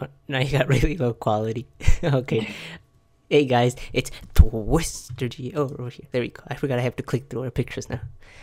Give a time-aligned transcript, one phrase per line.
[0.00, 1.66] Oh, now you got really low quality.
[2.04, 2.54] okay.
[3.30, 5.52] Hey guys, it's Twister GA.
[5.56, 6.06] Oh, over here.
[6.12, 6.42] There we go.
[6.48, 8.00] I forgot I have to click through our pictures now.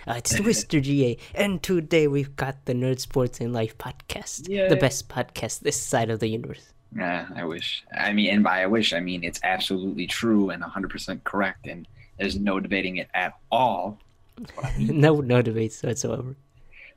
[0.08, 4.68] Uh, it's Twister GA, and today we've got the Nerd Sports and Life podcast, Yay.
[4.68, 6.74] the best podcast this side of the universe.
[6.96, 7.84] Yeah, I wish.
[7.96, 11.88] I mean, and by I wish, I mean it's absolutely true and 100% correct, and
[12.18, 14.00] there's no debating it at all.
[14.64, 15.00] I mean.
[15.00, 16.36] no, no debates whatsoever.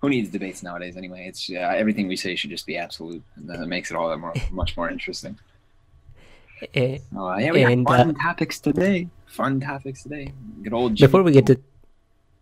[0.04, 1.26] Who needs debates nowadays anyway?
[1.26, 4.18] It's uh, everything we say should just be absolute, and that makes it all that
[4.18, 5.38] more, much more interesting.
[6.74, 9.08] Eh, Uh, yeah, we And, got fun uh, topics today.
[9.26, 10.30] Fun topics today.
[10.62, 10.94] Good old.
[10.96, 11.58] Jimmy before we get to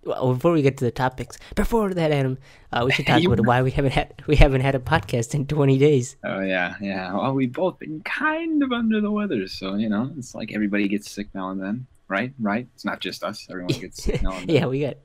[0.05, 2.37] well, before we get to the topics, before that, Adam,
[2.73, 5.47] uh, we should talk about why we haven't had we haven't had a podcast in
[5.47, 6.17] 20 days.
[6.25, 7.15] Oh yeah, yeah.
[7.15, 10.89] Well, we've both been kind of under the weather, so you know, it's like everybody
[10.89, 12.33] gets sick now and then, right?
[12.41, 12.67] Right?
[12.75, 13.47] It's not just us.
[13.49, 14.57] Everyone gets sick now and then.
[14.57, 14.97] yeah, we got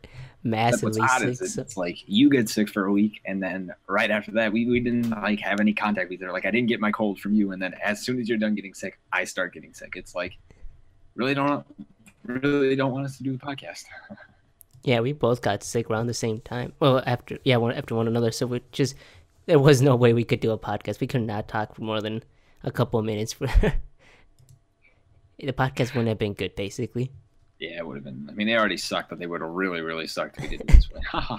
[0.49, 1.27] massively sick.
[1.27, 4.65] is it's, like you get sick for a week, and then right after that, we,
[4.65, 6.31] we didn't like have any contact with other.
[6.31, 8.55] Like I didn't get my cold from you, and then as soon as you're done
[8.55, 9.93] getting sick, I start getting sick.
[9.95, 10.37] It's like
[11.15, 11.65] really don't
[12.25, 13.85] really don't want us to do the podcast.
[14.83, 16.71] Yeah, we both got sick around the same time.
[16.79, 18.31] Well, after yeah, one after one another.
[18.31, 18.95] So we just
[19.45, 21.01] there was no way we could do a podcast.
[21.01, 22.23] We could not talk for more than
[22.63, 23.33] a couple of minutes.
[23.33, 23.47] For
[25.39, 27.11] the podcast wouldn't have been good, basically.
[27.59, 28.27] Yeah, it would have been.
[28.29, 30.61] I mean, they already sucked, but they would have really, really sucked if we did
[30.61, 31.01] it this way.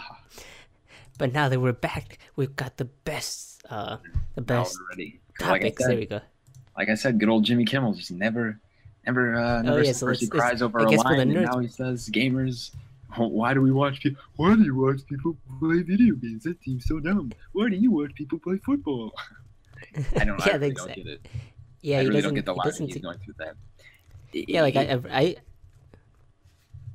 [1.18, 3.96] But now that we're back, we've got the best, uh,
[4.36, 5.18] the best Already.
[5.36, 6.20] 'Cause Like I, there said, we go.
[6.76, 8.60] like I said, good old Jimmy Kimmel just never,
[9.04, 11.20] never, uh, never Oh, yeah, so it's- it's- cries over a guess for the line,
[11.32, 12.70] and now he says gamers.
[13.16, 14.22] "Oh, Why do we watch people?
[14.36, 16.44] Why do you watch people play video games?
[16.44, 17.32] That seems so dumb.
[17.52, 19.12] Why do you watch people play football?
[20.16, 20.38] I don't.
[20.46, 21.28] Yeah, I really don't get it.
[21.80, 22.34] Yeah, I he really doesn't.
[22.46, 23.54] don't get the he he's going through that.
[24.32, 25.36] yeah, like I, I, I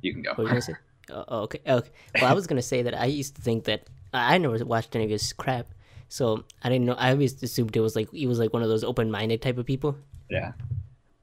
[0.04, 0.32] you can go.
[0.32, 0.76] What were you gonna say?
[1.10, 1.60] Oh, oh, okay.
[1.68, 1.90] okay.
[2.22, 4.96] Well, I was gonna say that I used to think that I I never watched
[4.96, 5.74] any of his crap,
[6.08, 6.94] so I didn't know.
[6.94, 9.66] I always assumed it was like he was like one of those open-minded type of
[9.66, 9.98] people.
[10.30, 10.54] Yeah.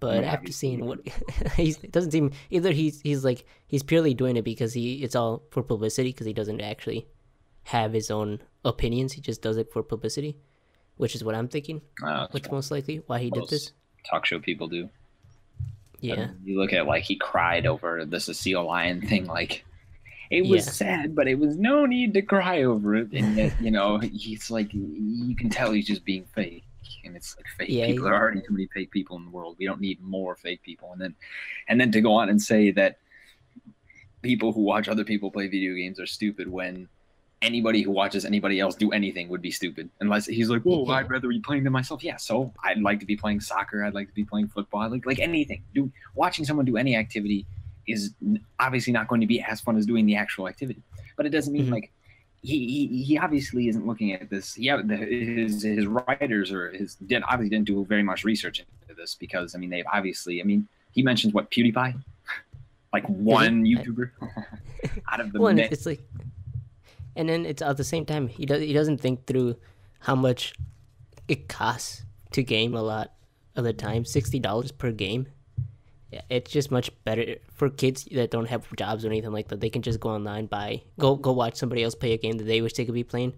[0.00, 1.00] But Yeah, after seeing what
[1.56, 5.42] he doesn't seem either he's he's like he's purely doing it because he it's all
[5.50, 7.06] for publicity because he doesn't actually
[7.64, 9.12] have his own opinions.
[9.12, 10.36] He just does it for publicity,
[10.96, 11.82] which is what I'm thinking.
[12.02, 13.72] Uh, Which most likely why he did this.
[14.08, 14.88] talk show people do.
[16.00, 16.28] Yeah.
[16.44, 19.64] You look at like he cried over the Cecil Lion thing, like
[20.30, 20.72] it was Yeah.
[20.72, 23.12] sad, but it was no need to cry over it.
[23.12, 26.64] And yet, you know, he's like you can tell he's just being fake.
[27.04, 28.04] And it's like fake Yeah, people.
[28.04, 29.56] he- There are already too many fake people in the world.
[29.58, 30.92] We don't need more fake people.
[30.92, 31.14] And then
[31.68, 32.98] and then to go on and say that
[34.22, 36.88] people who watch other people play video games are stupid when
[37.42, 39.88] anybody who watches anybody else do anything would be stupid.
[40.00, 40.94] Unless he's like, "Whoa, Yeah.
[40.94, 43.84] I'd rather be playing than myself." Yeah, so I'd like to be playing soccer.
[43.84, 44.82] I'd like to be playing football.
[44.82, 45.62] I'd like like anything.
[45.74, 47.46] Do watching someone do any activity
[47.86, 48.12] is
[48.58, 50.82] obviously not going to be as fun as doing the actual activity.
[51.16, 51.72] But it doesn't mean Mhm.
[51.72, 51.90] like
[52.42, 54.58] he, he he obviously isn't looking at this.
[54.58, 58.94] Yeah, the, his his writers or his did obviously didn't do very much research into
[58.94, 61.94] this because I mean they've obviously I mean he mentions what PewDiePie,
[62.92, 64.10] like one YouTuber
[65.12, 66.00] out of the well, and many- it's like,
[67.16, 69.56] and then it's at the same time he does he doesn't think through
[70.00, 70.54] how much
[71.28, 73.12] it costs to game a lot
[73.56, 74.04] of the time.
[74.04, 75.26] Sixty dollars per game.
[76.10, 79.60] Yeah, it's just much better for kids that don't have jobs or anything like that.
[79.60, 82.44] They can just go online, buy, go go watch somebody else play a game that
[82.44, 83.34] they wish they could be playing,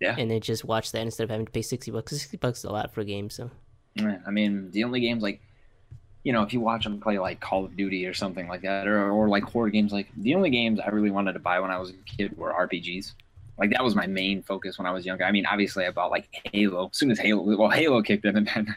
[0.00, 0.14] yeah.
[0.18, 2.12] and then just watch that instead of having to pay sixty bucks.
[2.12, 3.50] Sixty bucks is a lot for a game, so
[3.94, 5.40] Yeah, I mean, the only games like,
[6.24, 8.86] you know, if you watch them play like Call of Duty or something like that,
[8.86, 11.70] or, or like horror games, like the only games I really wanted to buy when
[11.70, 13.14] I was a kid were RPGs.
[13.58, 15.24] Like that was my main focus when I was younger.
[15.24, 16.88] I mean, obviously I bought like Halo.
[16.92, 18.76] As soon as Halo, well, Halo kicked in, and then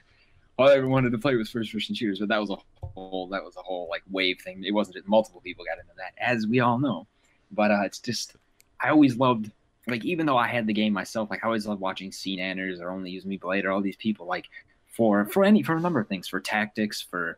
[0.58, 2.20] all I ever wanted to play was first-person shooters.
[2.20, 4.64] But that was a whole, that was a whole like wave thing.
[4.64, 7.08] It wasn't multiple people got into that, as we all know.
[7.52, 8.36] But uh, it's just,
[8.80, 9.52] I always loved.
[9.88, 12.90] Like even though I had the game myself, like I always loved watching SeaNanners or
[12.90, 14.48] OnlyUseMeBlade or all these people like
[14.96, 17.38] for for any for a number of things for tactics for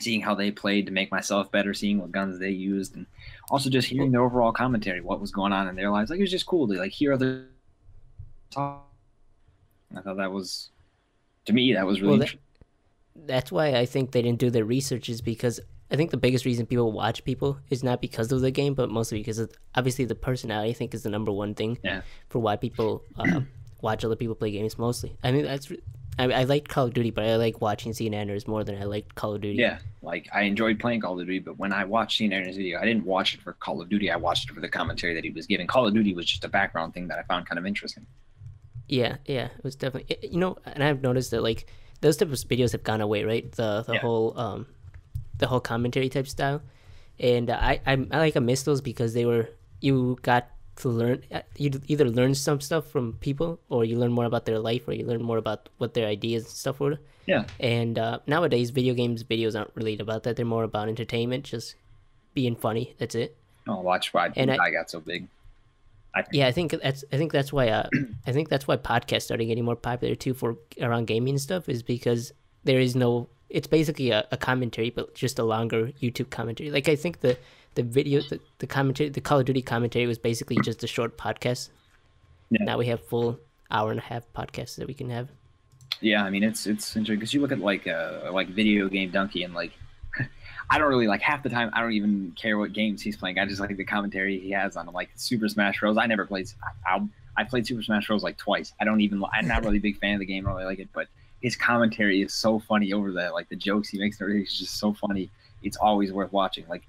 [0.00, 3.06] seeing how they played to make myself better seeing what guns they used and
[3.50, 6.22] also just hearing the overall commentary what was going on in their lives like it
[6.22, 7.46] was just cool to like hear other
[8.50, 8.84] talk
[9.96, 10.70] i thought that was
[11.46, 12.40] to me that was really Well, that- interesting.
[13.26, 15.58] that's why I think they didn't do their research is because
[15.90, 18.90] I think the biggest reason people watch people is not because of the game, but
[18.90, 20.70] mostly because of, obviously the personality.
[20.70, 22.02] I think is the number one thing Yeah.
[22.28, 23.40] for why people uh,
[23.82, 24.76] watch other people play games.
[24.78, 25.70] Mostly, I mean that's
[26.18, 29.14] I, I like Call of Duty, but I like watching SeaNanners more than I like
[29.14, 29.58] Call of Duty.
[29.58, 32.84] yeah like i enjoyed playing call of duty but when i watched SeaNanners' video i
[32.84, 35.30] didn't watch it for call of duty i watched it for the commentary that he
[35.30, 37.66] was giving call of duty was just a background thing that i found kind of
[37.66, 38.06] interesting
[38.88, 39.46] yeah, yeah.
[39.46, 41.66] It was definitely it- you know, and I've noticed that like
[42.02, 43.50] those type of videos have gone away, right?
[43.50, 43.98] The the Yeah.
[43.98, 44.66] whole um,
[45.38, 46.62] the whole commentary type style,
[47.18, 49.48] and I I I like I miss those because they were
[49.80, 50.46] you got
[50.76, 51.22] to learn.
[51.32, 54.86] uh, You either learn some stuff from people, or you learn more about their life,
[54.88, 56.98] or you learn more about what their ideas and stuff were.
[57.26, 57.44] Yeah.
[57.60, 60.36] And uh, nowadays, video games videos aren't really about that.
[60.36, 61.74] They're more about entertainment, just
[62.34, 62.94] being funny.
[62.98, 63.36] That's it.
[63.66, 65.26] Oh, watch why And I- I got so big.
[66.14, 66.34] I think.
[66.34, 67.88] Yeah, I think that's I think that's why uh,
[68.26, 71.68] I think that's why podcasts started getting more popular too for around gaming and stuff
[71.68, 72.32] is because
[72.64, 76.70] there is no it's basically a, a commentary but just a longer YouTube commentary.
[76.70, 77.36] Like I think the
[77.76, 81.16] the video the, the commentary the Call of Duty commentary was basically just a short
[81.16, 81.70] podcast.
[82.50, 82.64] Yeah.
[82.64, 83.38] Now we have full
[83.70, 85.28] hour and a half podcasts that we can have.
[86.00, 89.54] Yeah, I mean it's it's interesting because you look at like uh like videogamedunkey and
[89.54, 89.72] like
[90.70, 93.38] I don't really like half the time I don't even care what games he's playing.
[93.38, 95.96] I just like the commentary he has on like Super Smash Bros.
[95.96, 96.50] I never played.
[96.86, 97.00] I, I,
[97.38, 98.22] I played Super Smash Bros.
[98.22, 98.72] like twice.
[98.80, 99.22] I don't even.
[99.32, 100.46] I'm not really a big fan of the game.
[100.46, 101.08] I don't really like it, but
[101.42, 103.34] his commentary is so funny over that.
[103.34, 105.30] Like the jokes he makes, and everything is just so funny.
[105.62, 106.64] It's always worth watching.
[106.68, 106.82] Like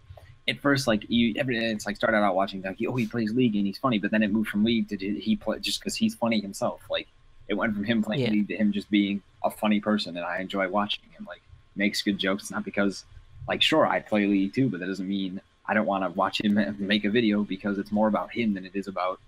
[0.47, 3.55] at first, like you, every it's like started out watching like, Oh, he plays League
[3.55, 6.15] and he's funny, but then it moved from League to he play just because he's
[6.15, 6.81] funny himself.
[6.89, 7.07] Like
[7.47, 8.31] it went from him playing Yeah.
[8.31, 11.25] League to him just being a funny person, and I enjoy watching him.
[11.27, 11.41] Like
[11.75, 13.05] makes good jokes, not because
[13.47, 16.39] like sure I play League too, but that doesn't mean I don't want to watch
[16.41, 19.19] him make a video because it's more about him than it is about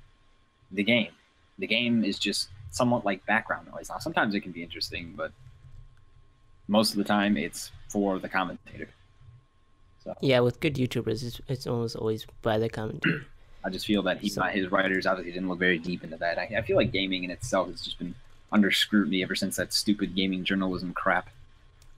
[0.72, 1.12] the game.
[1.58, 3.90] The game is just somewhat like background noise.
[3.90, 5.32] Now sometimes it can be interesting, but
[6.68, 8.90] most of the time it's for the commentator.
[10.04, 13.22] So Yeah, with good YouTubers, it's, it's almost always by the commentary.
[13.64, 16.38] I just feel that he, So- his writers obviously didn't look very deep into that.
[16.38, 18.16] I, I feel like gaming in itself has just been
[18.52, 21.30] under scrutiny ever since that stupid gaming journalism crap.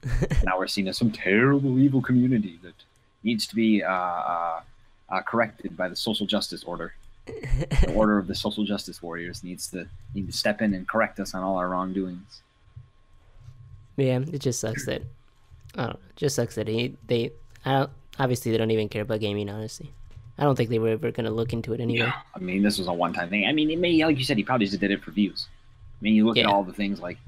[0.44, 2.74] now we're seen as some terrible evil community that
[3.22, 4.60] needs to be uh, uh,
[5.08, 6.94] uh, corrected by the social justice order.
[7.26, 11.20] The order of the social justice warriors needs to need to step in and correct
[11.20, 12.42] us on all our wrongdoings.
[13.96, 15.02] Yeah, it just sucks that
[15.76, 17.30] I don't know, it just sucks that he, they
[17.64, 19.92] I don't obviously they don't even care about gaming honestly.
[20.38, 22.06] I don't think they were ever gonna look into it anyway.
[22.06, 23.46] Yeah, I mean, this was a one-time thing.
[23.46, 25.46] I mean, it may, like you said, he probably just did it for views.
[26.00, 27.18] I mean, you look at all the things like,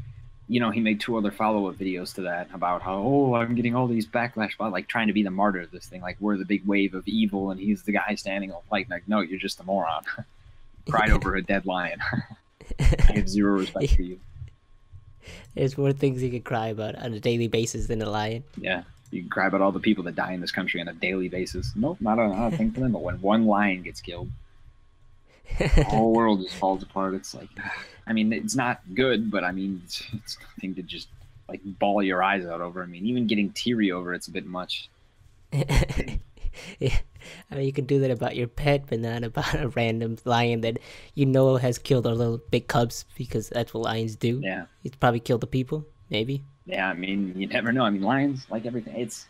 [0.48, 3.76] you know, he made two other follow-up videos to that about how, oh, I'm getting
[3.76, 6.36] all these backlash about like trying to be the martyr of this thing, like we're
[6.36, 9.38] the big wave of evil, and he's the guy standing on like, like, no, you're
[9.38, 10.02] just a moron.
[10.90, 12.00] Cried over a dead lion.
[12.80, 14.18] I have zero respect for you.
[15.54, 18.44] There's more things you could cry about on a daily basis than a lion.
[18.58, 20.92] Yeah, you can cry about all the people that die in this country on a
[20.92, 21.72] daily basis.
[21.76, 22.92] Nope, not a, not a thing for them.
[22.92, 24.30] But when one lion gets killed,
[25.58, 27.14] the whole world just falls apart.
[27.14, 27.48] It's like,
[28.06, 31.08] I mean, it's not good, but I mean, it's, it's nothing to just
[31.48, 32.82] like ball your eyes out over.
[32.82, 34.88] I mean, even getting teary over it's a bit much.
[35.52, 36.98] yeah.
[37.50, 40.62] I mean, you can do that about your pet, but not about a random lion
[40.62, 40.78] that
[41.14, 44.40] you know has killed our little big cubs because that's what lions do.
[44.42, 46.42] Yeah, He's probably killed the people, maybe.
[46.66, 46.88] yeah.
[46.88, 47.82] I mean, you never know.
[47.84, 49.26] I mean, lions, like everything, it's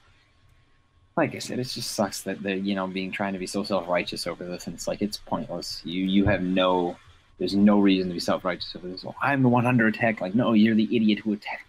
[1.16, 3.62] like I said, it just sucks that they're you know being trying to be so
[3.64, 5.80] self righteous over this, and it's like it's pointless.
[5.84, 6.96] You you have no.
[7.38, 9.02] There's no reason to be self-righteous over this.
[9.02, 10.20] Well, I'm the one under attack.
[10.20, 11.66] Like, no, you're the idiot who attacked.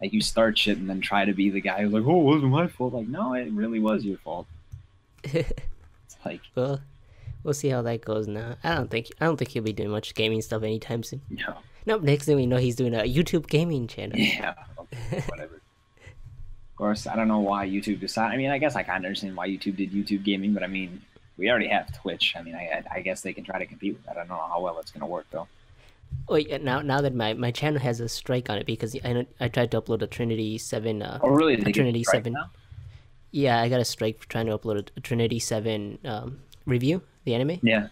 [0.00, 2.24] Like, you start shit and then try to be the guy who's like, "Oh, it
[2.34, 4.46] wasn't my fault." Like, no, it really was your fault.
[5.32, 6.80] It's like, well,
[7.42, 8.54] we'll see how that goes now.
[8.62, 11.22] I don't think I don't think he'll be doing much gaming stuff anytime soon.
[11.28, 12.02] no, Nope.
[12.02, 14.18] Next thing we know, he's doing a YouTube gaming channel.
[14.18, 14.54] yeah,
[15.26, 15.54] whatever.
[15.56, 18.34] Of course, I don't know why YouTube decided.
[18.34, 20.66] I mean, I guess I kind of understand why YouTube did YouTube gaming, but I
[20.66, 21.00] mean,
[21.38, 22.34] we already have Twitch.
[22.36, 24.16] I mean, I, I guess they can try to compete with that.
[24.16, 25.48] I don't know how well it's going to work though.
[26.28, 29.26] Oh, yeah, now now that my, my channel has a strike on it because I
[29.40, 31.02] I tried to upload a Trinity Seven.
[31.02, 31.56] Uh, Oh, really?
[31.56, 32.32] Did Trinity 7.
[32.32, 32.50] now?
[33.32, 37.34] yeah, I got a strike for trying to upload a Trinity Seven um, review, the
[37.34, 37.88] anime, Yeah,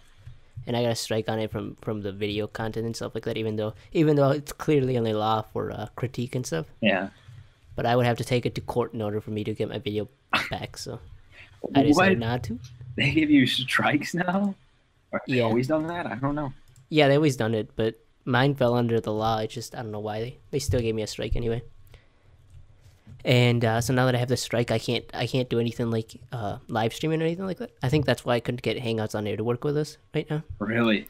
[0.66, 3.24] and I got a strike on it from from the video content and stuff like
[3.24, 3.36] that.
[3.36, 7.08] Even though even though it's clearly only law for uh, critique and stuff, yeah.
[7.76, 9.68] but I would have to take it to court in order for me to get
[9.68, 10.08] my video
[10.50, 10.76] back.
[10.76, 11.00] So
[11.74, 11.86] I What?
[11.86, 12.58] decided not to.
[12.96, 14.54] They give you strikes now?
[15.12, 15.44] Or Yeah.
[15.44, 16.06] always done that?
[16.06, 16.52] I don't know.
[16.90, 19.36] Yeah, they always done it, but mine fell under the law.
[19.38, 21.62] I just I don't know why they, they still gave me a strike anyway.
[23.24, 25.90] And uh, so now that I have the strike, I can't I can't do anything
[25.90, 27.70] like uh, live streaming or anything like that.
[27.82, 30.28] I think that's why I couldn't get Hangouts on there to work with us right
[30.28, 30.42] now.
[30.58, 31.08] Really?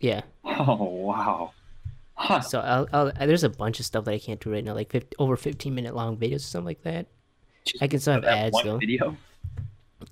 [0.00, 1.52] Yeah, Oh wow.
[2.14, 2.40] Huh.
[2.40, 4.90] so I'll, I'll there's a bunch of stuff that I can't do right now, like
[4.92, 7.06] 50, over 15 minute long videos or something like that.
[7.80, 8.78] I can still have that ads one though.
[8.78, 9.16] Video.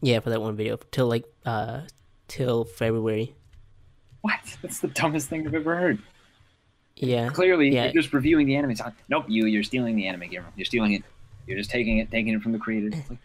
[0.01, 1.83] Yeah, for that one video till like uh
[2.27, 3.35] till February.
[4.23, 4.41] What?
[4.63, 5.99] That's the dumbest thing I've ever heard.
[6.97, 7.85] Yeah, Clearly, Yeah.
[7.85, 8.75] you're just reviewing the anime.
[9.09, 10.53] Nope, you you're stealing the anime, Guillermo.
[10.57, 11.05] You're stealing it.
[11.47, 12.91] You're just taking it, taking it from the creator.
[13.09, 13.19] Like,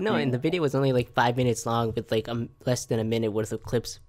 [0.00, 0.22] no, thing.
[0.24, 3.04] and the video was only like five minutes long with like um less than a
[3.04, 4.00] minute worth of clips.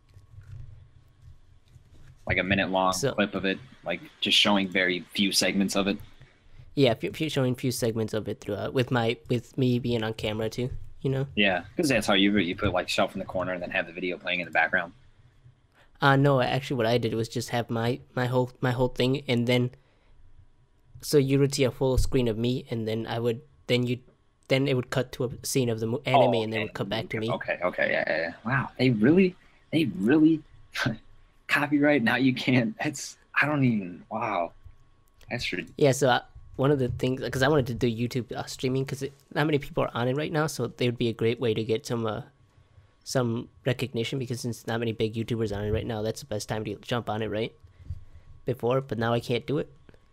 [2.28, 5.88] like a minute long So- clip of it, like just showing very few segments of
[5.88, 5.98] it.
[6.76, 10.14] Yeah, few, few, showing few segments of it throughout with my with me being on
[10.14, 10.70] camera too.
[11.02, 11.28] You know.
[11.36, 13.88] Yeah, because that's how you you put like shelf in the corner and then have
[13.88, 14.92] the video playing in the background.
[16.02, 19.24] Uh no, actually, what I did was just have my my whole my whole thing,
[19.30, 19.72] and then
[21.02, 24.00] so you would see a full screen of me, and then I would then you
[24.48, 26.74] then it would cut to a scene of the anime, Oh, and then it would
[26.74, 27.30] cut back to me.
[27.30, 28.34] Okay, okay, yeah, yeah, yeah.
[28.46, 29.36] Wow, they really,
[29.72, 30.42] they really
[31.48, 32.04] copyright.
[32.04, 32.76] Now you can't.
[32.82, 34.04] That's I don't even.
[34.10, 34.54] Wow,
[35.30, 35.76] that's ridiculous.
[35.78, 36.22] Yeah, so uh,
[36.56, 39.60] one of the things because I wanted to do YouTube uh, streaming because not many
[39.60, 41.86] people are on it right now, so they would be a great way to get
[41.86, 42.22] some uh,
[43.04, 46.48] some recognition because since not many big YouTubers on it right now, that's the best
[46.50, 47.54] time to jump on it, right?
[48.46, 49.70] Before, but now I can't do it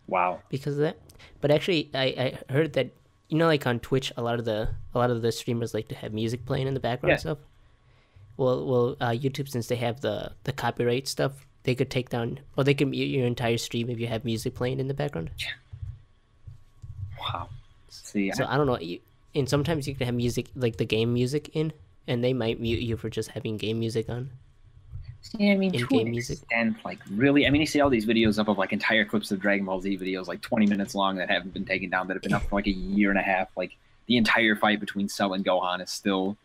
[0.07, 0.41] Wow.
[0.49, 0.97] because of that.
[1.41, 2.91] But actually, I, I heard that
[3.29, 5.87] you know, like on Twitch, a lot of the a lot of the streamers like
[5.89, 7.13] to have music playing in the background Yeah.
[7.15, 7.37] and stuff.
[8.37, 12.39] Well, well, uh, YouTube since they have the the copyright stuff, they could take down
[12.55, 15.31] or they could mute your entire stream if you have music playing in the background.
[15.37, 15.47] Yeah.
[17.19, 17.49] Wow.
[17.89, 18.79] See, So I don't know.
[18.79, 18.99] You,
[19.33, 21.73] and sometimes you can have music like the game music in,
[22.07, 24.29] and they might mute you for just having game music on.
[25.37, 26.39] Yeah, I mean, to in-game music.
[26.41, 29.31] extent, like really, I mean, you see all these videos up of like entire clips
[29.31, 32.13] of Dragon Ball Z videos, like 20 minutes long, that haven't been taken down, that
[32.13, 33.49] have been up for like a year and a half.
[33.57, 33.75] Like
[34.07, 36.37] the entire fight between Cell and Gohan is still.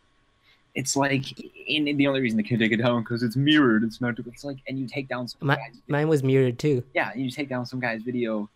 [0.75, 1.25] It's like,
[1.68, 3.82] and the only reason they can take it down because it's mirrored.
[3.82, 4.14] It's not.
[4.18, 6.84] It's like, and you take down some My, guy's, mine was mirrored too.
[6.94, 8.49] yeah, you take down some guy's video,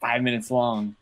[0.00, 0.96] five minutes long.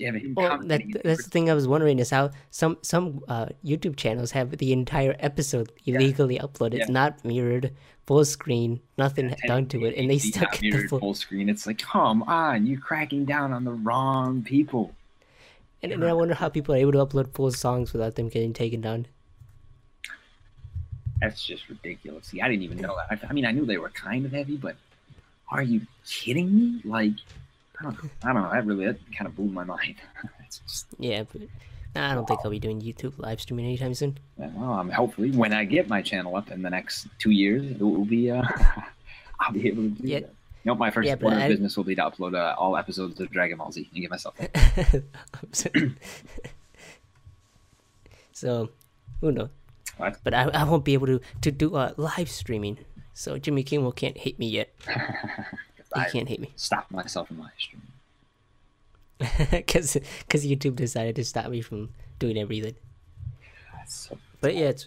[0.00, 3.46] Have Well, that it that's the thing I was wondering is how some some uh,
[3.64, 6.80] YouTube channels have the entire episode illegally uploaded.
[6.80, 7.72] It's not mirrored,
[8.06, 10.98] full screen, nothing done to it, and they 1080p, still get the full.
[10.98, 11.48] full screen.
[11.48, 14.94] It's like, come on, you're cracking down on the wrong people.
[15.82, 18.52] And then I wonder how people are able to upload full songs without them getting
[18.52, 19.06] taken down.
[21.20, 22.26] That's just ridiculous.
[22.26, 23.24] See, I didn't even know that.
[23.24, 24.76] I, I mean, I knew they were kind of heavy, but
[25.50, 26.80] are you kidding me?
[26.84, 27.14] Like,
[27.80, 28.10] I don't know.
[28.24, 28.50] I don't know.
[28.50, 29.96] That really that kind of blew my mind.
[30.44, 31.42] it's just, Yeah, but
[31.94, 34.18] I don't think I'll be doing YouTube live streaming anytime soon.
[34.36, 37.80] well, um, hopefully, when I get my channel up in the next two years, it
[37.80, 38.30] will be.
[38.30, 38.42] Uh,
[39.40, 40.20] I'll be able to do Yeah.
[40.20, 40.30] that.
[40.64, 43.20] Nope, my first Yeah, order of I- business will be to upload uh, all episodes
[43.20, 44.34] of Dragon Ball Z and get myself.
[48.32, 48.70] so,
[49.20, 49.48] who knows?
[49.96, 50.18] What?
[50.24, 52.78] But I, I won't be able to to do uh, live streaming.
[53.14, 54.74] So Jimmy Kimmel can't hate me yet.
[55.96, 57.82] He I can't hate me stop myself in live stream.
[59.50, 62.74] because because YouTube decided to stop me from doing everything.
[63.86, 64.86] So But yeah, it's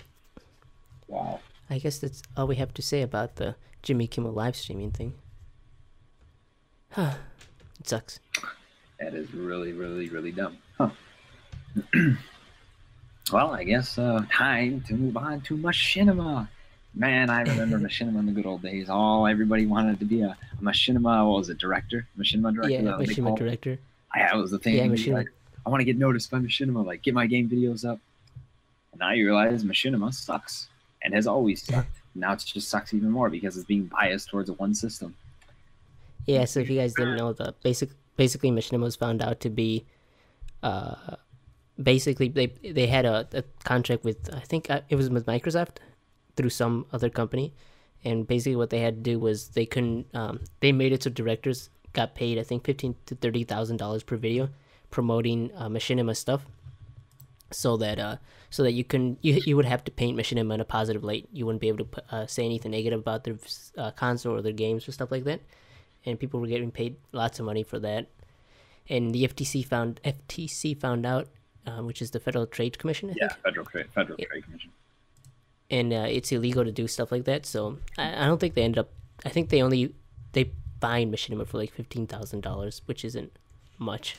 [1.08, 1.40] wow.
[1.70, 5.14] I guess that's all we have to say about the Jimmy Kimmel live streaming thing.
[6.92, 7.16] Huh.
[7.80, 8.20] It sucks.
[9.00, 10.58] That is really, really, really dumb.
[10.78, 10.90] Huh.
[13.32, 16.50] well, I guess uh, time to move on to machinima.
[16.96, 18.90] Man, I remember machinima in the good old days.
[18.90, 21.28] All everybody wanted to be a, a machinima.
[21.28, 21.58] What was it?
[21.58, 22.08] Director?
[22.18, 22.70] Machinima director.
[22.72, 23.40] Yeah, Machinima it?
[23.40, 23.80] director.
[24.14, 24.76] I, that was the thing.
[24.76, 25.14] Yeah, Machinima.
[25.14, 25.28] like,
[25.66, 26.86] I want to get noticed by machinima.
[26.86, 28.00] Like, get my game videos up.
[28.92, 30.68] And now you realize machinima sucks
[31.04, 31.98] and has always sucked.
[32.16, 35.16] now it just sucks even more because it's being biased towards one system.
[36.26, 39.50] Yeah, so if you guys didn't know, the basic basically Machinima was found out to
[39.50, 39.86] be,
[40.62, 41.16] uh,
[41.82, 45.78] basically they they had a, a contract with I think uh, it was with Microsoft
[46.40, 47.54] through some other company,
[48.06, 51.10] and basically what they had to do was they couldn't um, they made it so
[51.10, 54.50] directors got paid I think fifteen to thirty thousand dollars per video
[54.90, 56.46] promoting uh, Machinima stuff,
[57.52, 58.18] so that uh
[58.50, 61.28] so that you can you you would have to paint Machinima in a positive light.
[61.34, 63.38] You wouldn't be able to uh, say anything negative about their
[63.78, 65.42] uh, console or their games or stuff like that
[66.06, 68.08] and people were getting paid lots of money for that.
[68.88, 71.28] And the FTC found FTC found out,
[71.66, 74.72] um, which is the Federal Trade Commission, I Yeah, think, Federal Trade, Federal Trade Commission.
[75.70, 77.46] And uh, it's illegal to do stuff like that.
[77.46, 78.90] So I, I don't think they ended up.
[79.26, 79.94] I think they only
[80.34, 83.32] they fined Machinima for like fifteen thousand dollars, which isn't
[83.78, 84.18] much.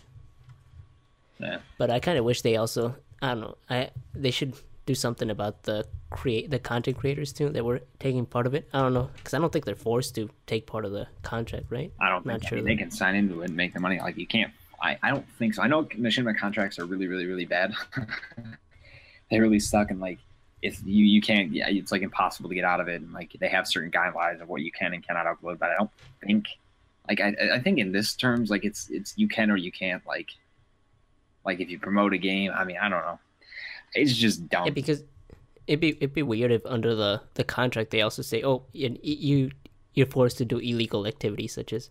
[1.38, 1.59] Yeah.
[1.78, 4.54] But I kind of wish they also I don't know I they should
[4.87, 8.69] do something about the create the content creators too that were taking part of it.
[8.73, 11.66] I don't know because I don't think they're forced to take part of the contract,
[11.71, 11.92] right?
[12.00, 13.80] I don't Not think I sure mean, they can sign into it and make the
[13.80, 13.99] money.
[14.00, 14.52] Like you can't.
[14.83, 15.62] I, I don't think so.
[15.62, 17.75] I know machinima contracts are really really really bad.
[19.30, 20.19] they really suck and like
[20.62, 23.34] if you you can't yeah it's like impossible to get out of it and like
[23.40, 25.58] they have certain guidelines of what you can and cannot upload.
[25.58, 25.90] But I don't
[26.24, 26.48] think
[27.08, 30.06] like I I think in this terms like it's it's you can or you can't
[30.06, 30.30] like
[31.44, 32.52] like if you promote a game.
[32.54, 33.18] I mean I don't know.
[33.94, 34.66] It's just dumb.
[34.66, 35.02] Yeah, because
[35.66, 38.98] it'd be it'd be weird if under the the contract they also say, oh, you
[39.02, 39.50] you
[39.94, 41.90] you're forced to do illegal activities such as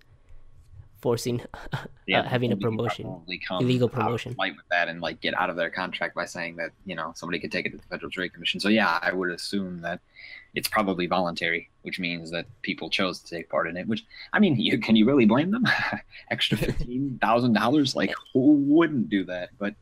[1.02, 1.42] forcing
[1.74, 1.78] uh,
[2.08, 3.22] having a promotion.
[3.50, 4.34] illegal promotion.
[4.36, 7.14] Fight with that and like get out of their contract by saying that you know
[7.16, 8.60] somebody could take it to the Federal Trade Commission.
[8.60, 10.00] So yeah, I would assume that
[10.56, 13.88] it's probably voluntary, which means that people chose to take part in it.
[13.88, 15.66] Which I mean, you can you really blame them?
[16.32, 19.50] Extra fifteen thousand dollars, like who wouldn't do that?
[19.58, 19.76] But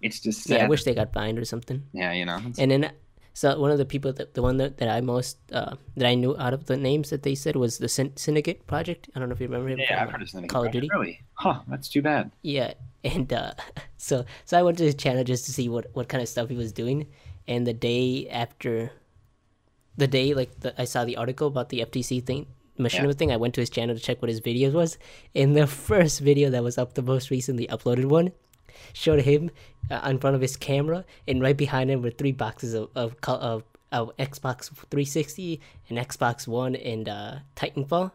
[0.00, 0.56] it's just sad.
[0.58, 1.82] Yeah, I wish they got fined or something.
[1.92, 2.40] yeah, you know.
[2.58, 2.92] And then
[3.36, 6.14] So one of the people that the one that, that I most uh, that I
[6.14, 9.10] knew out of the names that they said was the Syn- Syndicate Project.
[9.14, 9.80] I don't know if you remember him.
[9.80, 10.88] Yeah, I've heard of Syndicate Call of Duty.
[10.92, 11.20] Really?
[11.34, 11.60] Huh?
[11.66, 12.30] That's too bad.
[12.42, 13.54] Yeah, and uh,
[13.96, 16.48] so so I went to his channel just to see what what kind of stuff
[16.48, 17.08] he was doing,
[17.48, 18.92] and the day after,
[19.96, 22.46] the day like the, I saw the article about the FTC thing,
[22.78, 23.12] machinima Yeah.
[23.18, 24.96] thing, I went to his channel to check what his videos was,
[25.34, 28.30] and the first video that was up, the most recently uploaded one,
[28.92, 29.50] showed him
[29.90, 33.16] uh, in front of his camera, and right behind him were three boxes of of,
[33.26, 38.12] of, of Xbox 360 and Xbox One and uh, Titanfall.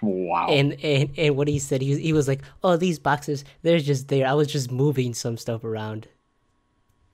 [0.00, 0.48] Wow.
[0.48, 3.78] And, and and what he said, he was, he was like, "Oh, these boxes, they're
[3.78, 4.26] just there.
[4.26, 6.08] I was just moving some stuff around."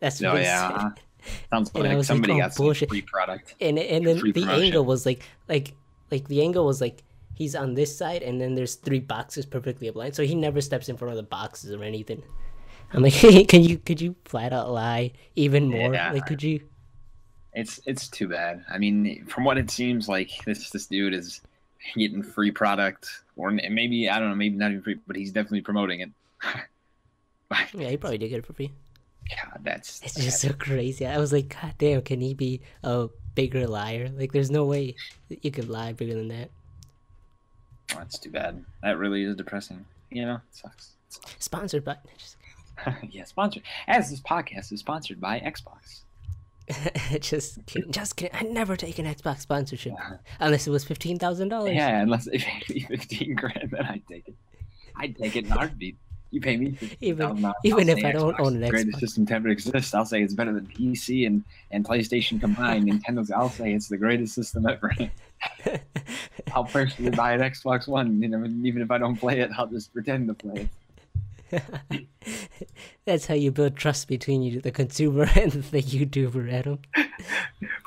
[0.00, 0.78] That's oh what he yeah.
[0.78, 1.00] said.
[1.50, 2.88] Sounds And like was like, somebody oh, got some bullshit.
[2.88, 3.54] free product.
[3.60, 5.74] And and then the angle was like like
[6.10, 7.02] like the angle was like
[7.38, 10.88] he's on this side, and then there's three boxes perfectly aligned, so he never steps
[10.88, 12.20] in front of the boxes or anything.
[12.92, 13.14] I'm like,
[13.48, 15.94] can you could you flat out lie even more?
[15.94, 16.12] Yeah.
[16.12, 16.60] Like, could you?
[17.54, 18.64] It's it's too bad.
[18.68, 21.40] I mean, from what it seems like, this this dude is
[21.96, 25.62] getting free product, or maybe I don't know, maybe not even free, but he's definitely
[25.62, 26.10] promoting it.
[27.72, 28.70] Yeah, he probably did get it for free.
[29.30, 31.06] God, that's It's just so crazy.
[31.06, 34.10] I was like, God damn, can he be a bigger liar?
[34.14, 34.96] Like, there's no way
[35.28, 36.50] you could lie bigger than that.
[37.94, 38.64] That's too bad.
[38.82, 39.84] That really is depressing.
[40.10, 40.92] You know, it sucks.
[41.38, 41.96] Sponsored by.
[43.10, 43.64] Yeah, sponsored.
[43.88, 46.02] As this podcast is sponsored by Xbox.
[47.20, 47.90] just kidding.
[47.90, 48.36] Just kidding.
[48.38, 49.94] I never take an Xbox sponsorship
[50.38, 51.74] unless it was fifteen thousand dollars.
[51.74, 54.34] Yeah, unless they pay me fifteen grand, then I'd take it.
[54.96, 55.96] I'd take it in a heartbeat.
[56.30, 59.24] You pay me Even- $15,000, even if I don't Xbox own an the greatest system
[59.26, 59.94] to ever exist.
[59.94, 62.84] I'll say it's better than PC and, and PlayStation combined.
[62.90, 63.30] Nintendo's.
[63.30, 64.94] I'll say it's the greatest system ever.
[66.54, 68.20] I'll personally buy an Xbox One.
[68.20, 70.68] You know, even if I don't play it, I'll just pretend to play it.
[73.06, 76.80] That's how you build trust between you, the consumer, and the YouTuber, Adam.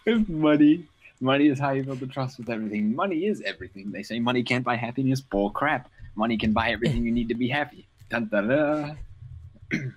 [0.05, 0.85] With money.
[1.19, 2.95] Money is how you build the trust with everything.
[2.95, 3.91] Money is everything.
[3.91, 5.21] They say money can't buy happiness.
[5.21, 5.91] Bull crap.
[6.15, 7.87] Money can buy everything you need to be happy.
[8.11, 9.95] Dun, dun, dun.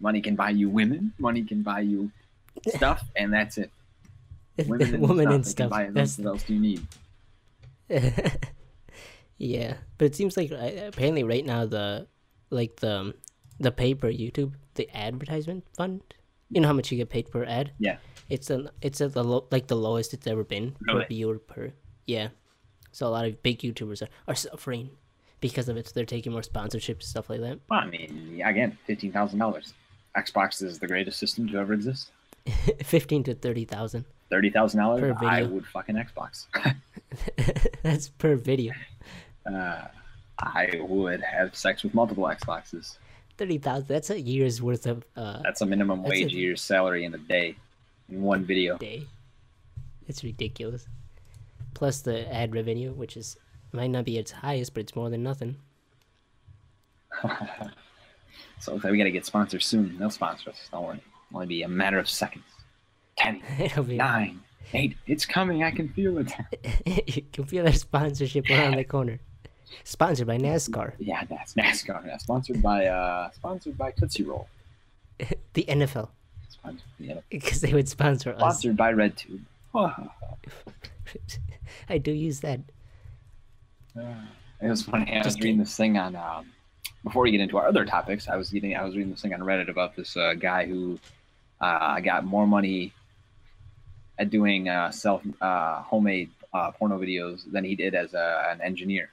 [0.00, 1.12] money can buy you women.
[1.18, 2.10] Money can buy you
[2.66, 3.70] stuff, and that's it.
[4.66, 5.34] Women and Woman stuff.
[5.34, 5.70] and stuff.
[5.70, 5.90] buy.
[5.92, 6.86] That's What else do you need?
[9.38, 12.06] yeah, but it seems like uh, apparently right now the
[12.50, 13.14] like the
[13.60, 16.02] the pay per YouTube the advertisement fund.
[16.50, 17.72] You know how much you get paid per ad?
[17.78, 17.98] Yeah.
[18.28, 21.02] It's an it's at the low, like the lowest it's ever been Really?
[21.02, 21.72] per viewer per
[22.06, 22.28] yeah.
[22.92, 24.90] So a lot of big YouTubers are, are suffering
[25.40, 25.86] because of it.
[25.86, 27.58] So they're taking more sponsorships and stuff like that.
[27.68, 29.74] Well, I mean, again, fifteen thousand dollars.
[30.16, 32.10] Xbox is the greatest system to ever exist.
[32.82, 34.04] Fifteen to thirty thousand.
[34.30, 35.54] Thirty thousand dollars, I video.
[35.54, 36.46] would fucking Xbox.
[37.82, 38.74] That's per video.
[39.46, 39.82] uh,
[40.38, 42.96] I would have sex with multiple Xboxes.
[43.36, 43.86] Thirty thousand.
[43.88, 46.36] That's a year's worth of uh, That's a minimum That's wage it.
[46.36, 47.56] year's salary in a day,
[48.08, 48.76] in one video.
[48.78, 49.04] day.
[50.08, 50.86] It's ridiculous.
[51.74, 53.36] Plus the ad revenue, which is
[53.72, 55.56] might not be its highest, but it's more than nothing.
[58.60, 59.96] So we gotta get sponsors soon.
[59.98, 60.68] They'll sponsor us.
[60.72, 61.00] Don't worry.
[61.32, 62.44] Only be a matter of seconds.
[63.16, 64.40] Ten, It'll be- nine,
[64.74, 64.96] eight.
[65.06, 65.62] It's coming.
[65.62, 66.32] I can feel it.
[67.16, 69.20] you can feel that sponsorship around the corner.
[69.84, 72.04] Sponsored by NASCAR, yeah, that's NASCAR.
[72.06, 74.48] Yeah, sponsored by uh, sponsored by Tootsie Roll.
[75.52, 76.08] the NFL,
[76.48, 78.38] Sponsored, yeah, because they would sponsor us.
[78.40, 79.40] sponsored by RedTube.
[81.88, 82.60] I do use that.
[84.60, 85.12] It was funny.
[85.12, 86.16] I was Just reading this thing on.
[86.16, 86.52] Um,
[87.04, 88.76] before we get into our other topics, I was getting.
[88.76, 90.98] I was reading this thing on Reddit about this uh, guy who
[91.60, 92.92] uh, got more money
[94.18, 98.60] at doing uh, self uh, homemade uh, porno videos than he did as a, an
[98.60, 99.10] engineer.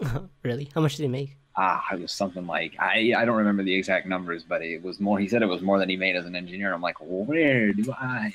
[0.42, 0.70] really?
[0.74, 1.36] How much did he make?
[1.56, 5.00] Ah, it was something like I I don't remember the exact numbers, but it was
[5.00, 5.18] more.
[5.18, 6.72] He said it was more than he made as an engineer.
[6.72, 8.34] I'm like, where do I?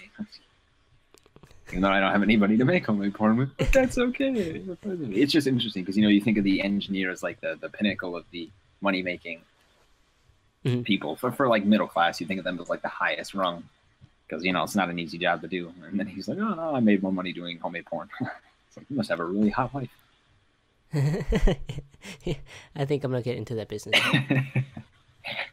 [1.72, 4.62] Even though I don't have anybody to make homemade porn with, but that's okay.
[4.84, 7.70] It's just interesting because you know you think of the engineer as like the, the
[7.70, 8.50] pinnacle of the
[8.82, 9.42] money making
[10.66, 10.84] Mhm.
[10.84, 12.22] people for for like middle class.
[12.22, 13.64] You think of them as like the highest rung
[14.28, 15.74] because you know it's not an easy job to do.
[15.90, 18.10] And then he's like, oh no, I made more money doing homemade porn.
[18.22, 19.90] it's like you must have a really hot wife.
[20.94, 24.00] I think I'm gonna get into that business.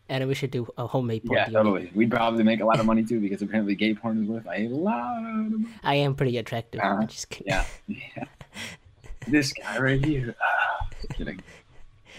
[0.09, 1.39] And we should do a homemade porn.
[1.39, 1.53] yeah, DVD.
[1.53, 1.91] totally.
[1.95, 4.69] We'd probably make a lot of money too because apparently gay porn is worth a
[4.69, 5.67] lot of money.
[5.85, 6.81] I am pretty attractive.
[6.83, 7.53] I'm just kidding.
[7.53, 8.25] Yeah, yeah.
[9.27, 10.35] This guy right here.
[10.43, 11.41] Ah, kidding.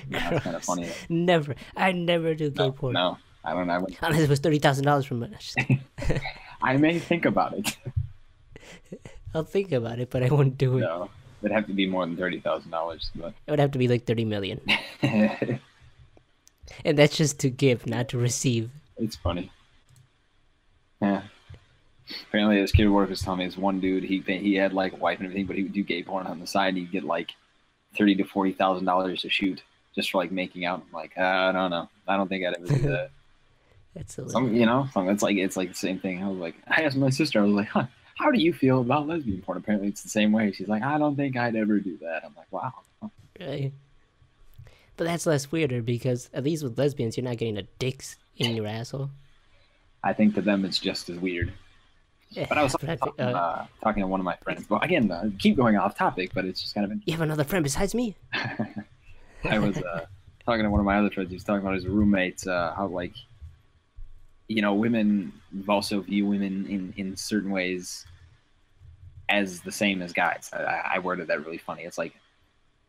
[0.10, 0.88] Yeah, that's kind of funny.
[1.10, 1.56] Never.
[1.76, 2.94] I never do gay No, porn.
[2.94, 3.70] no, I don't.
[3.70, 5.54] I, would, Unless it was thirty thousand dollars from it.
[6.64, 7.78] I may think about it.
[9.36, 10.82] I'll think about it, but I won't do it.
[10.82, 11.10] No,
[11.44, 13.12] it'd have to be more than thirty thousand dollars.
[13.14, 14.62] But It would have to be like thirty million,
[16.86, 18.70] and that's just to give, not to receive.
[18.98, 19.52] it's funny.
[21.02, 21.24] Yeah.
[22.28, 24.94] Apparently, this kid at work was telling me this one dude he he had like
[24.94, 26.76] a wife and everything, but he would do gay porn on the side.
[26.76, 27.32] He'd get like
[27.98, 29.62] thirty to forty thousand dollars to shoot
[29.96, 30.84] just for like making out.
[30.86, 31.88] I'm like, uh, I don't know.
[32.08, 33.12] I don't think I'd ever do that.
[33.96, 34.20] That's.
[34.32, 36.24] Some, you know, some, it's like it's like the same thing.
[36.24, 37.40] I was like, I asked my sister.
[37.40, 39.58] I was like, huh, how do you feel about lesbian porn?
[39.60, 40.52] Apparently, it's the same way.
[40.52, 42.24] She's like, I don't think I'd ever do that.
[42.26, 42.74] I'm like, wow.
[43.40, 43.72] Right.
[45.00, 48.54] But that's less weirder because at least with lesbians, you're not getting a dicks in
[48.54, 49.10] your asshole.
[50.04, 51.54] I think to them it's just as weird.
[52.32, 54.36] Yeah, But I was but I talking, think, uh, uh, talking to one of my
[54.44, 54.70] friends.
[54.70, 57.46] Well, again, uh, keep going off topic, but it's just kind of you have another
[57.46, 58.18] friend besides me.
[58.34, 60.06] I was uh,
[60.46, 61.30] talking to one of my other friends.
[61.30, 63.14] He was talking about his roommates, uh, how like,
[64.50, 65.32] you know, women
[65.70, 68.06] also view women in in certain ways
[69.30, 70.50] as the same as guys.
[70.52, 71.84] I, I worded that really funny.
[71.84, 72.16] It's like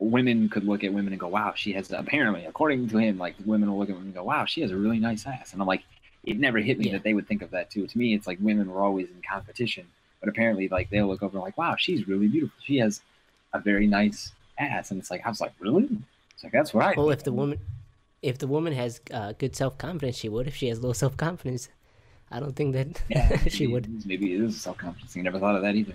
[0.00, 3.34] women could look at women and go, "Wow, she has." Apparently, according to him, like
[3.44, 5.60] women will look at women and go, "Wow, she has a really nice ass," and
[5.62, 5.82] I'm like,
[6.24, 6.92] it never hit me Yeah.
[6.92, 7.86] that they would think of that too.
[7.86, 9.86] To me, it's like women were always in competition,
[10.20, 12.56] but apparently, like they'll look over and like, "Wow, she's really beautiful.
[12.64, 13.00] She has
[13.52, 15.88] a very nice ass," and it's like I was like, "Really?"
[16.34, 16.96] It's like that's right.
[16.96, 17.58] Well, if the woman,
[18.22, 20.46] if the woman has uh, good self confidence, she would.
[20.46, 21.68] If she has low self confidence,
[22.30, 24.06] I don't think that Yeah, she maybe would.
[24.06, 25.14] Maybe it is self confidence.
[25.16, 25.94] I never thought of that either.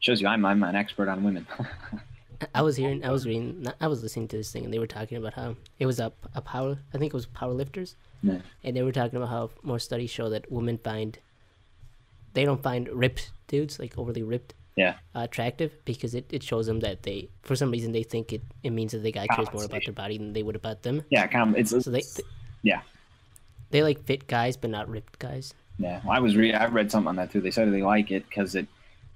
[0.00, 1.46] Shows you I'm I'm an expert on women.
[2.54, 4.86] I was hearing, I was reading, I was listening to this thing, and they were
[4.86, 6.78] talking about how it was a, a power.
[6.92, 8.38] I think it was power lifters, Yeah.
[8.62, 11.18] and they were talking about how more studies show that women find
[12.32, 16.66] they don't find ripped dudes like overly ripped yeah, uh, attractive because it, it shows
[16.66, 19.52] them that they for some reason they think it, it means that the guy cares
[19.52, 21.02] more about their body than they would about them.
[21.10, 21.26] yeah.
[21.28, 22.26] Com- it's, So they, it's- th-
[22.62, 22.80] yeah,
[23.70, 25.54] they like fit guys but not ripped guys.
[25.78, 26.00] yeah.
[26.02, 27.40] Well, I was re- I read something on that too.
[27.40, 28.66] They said they like it because it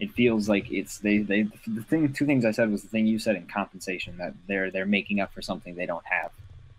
[0.01, 3.07] it feels like it's they they the thing two things I said was the thing
[3.07, 6.31] you said in compensation that they're they're making up for something they don't have,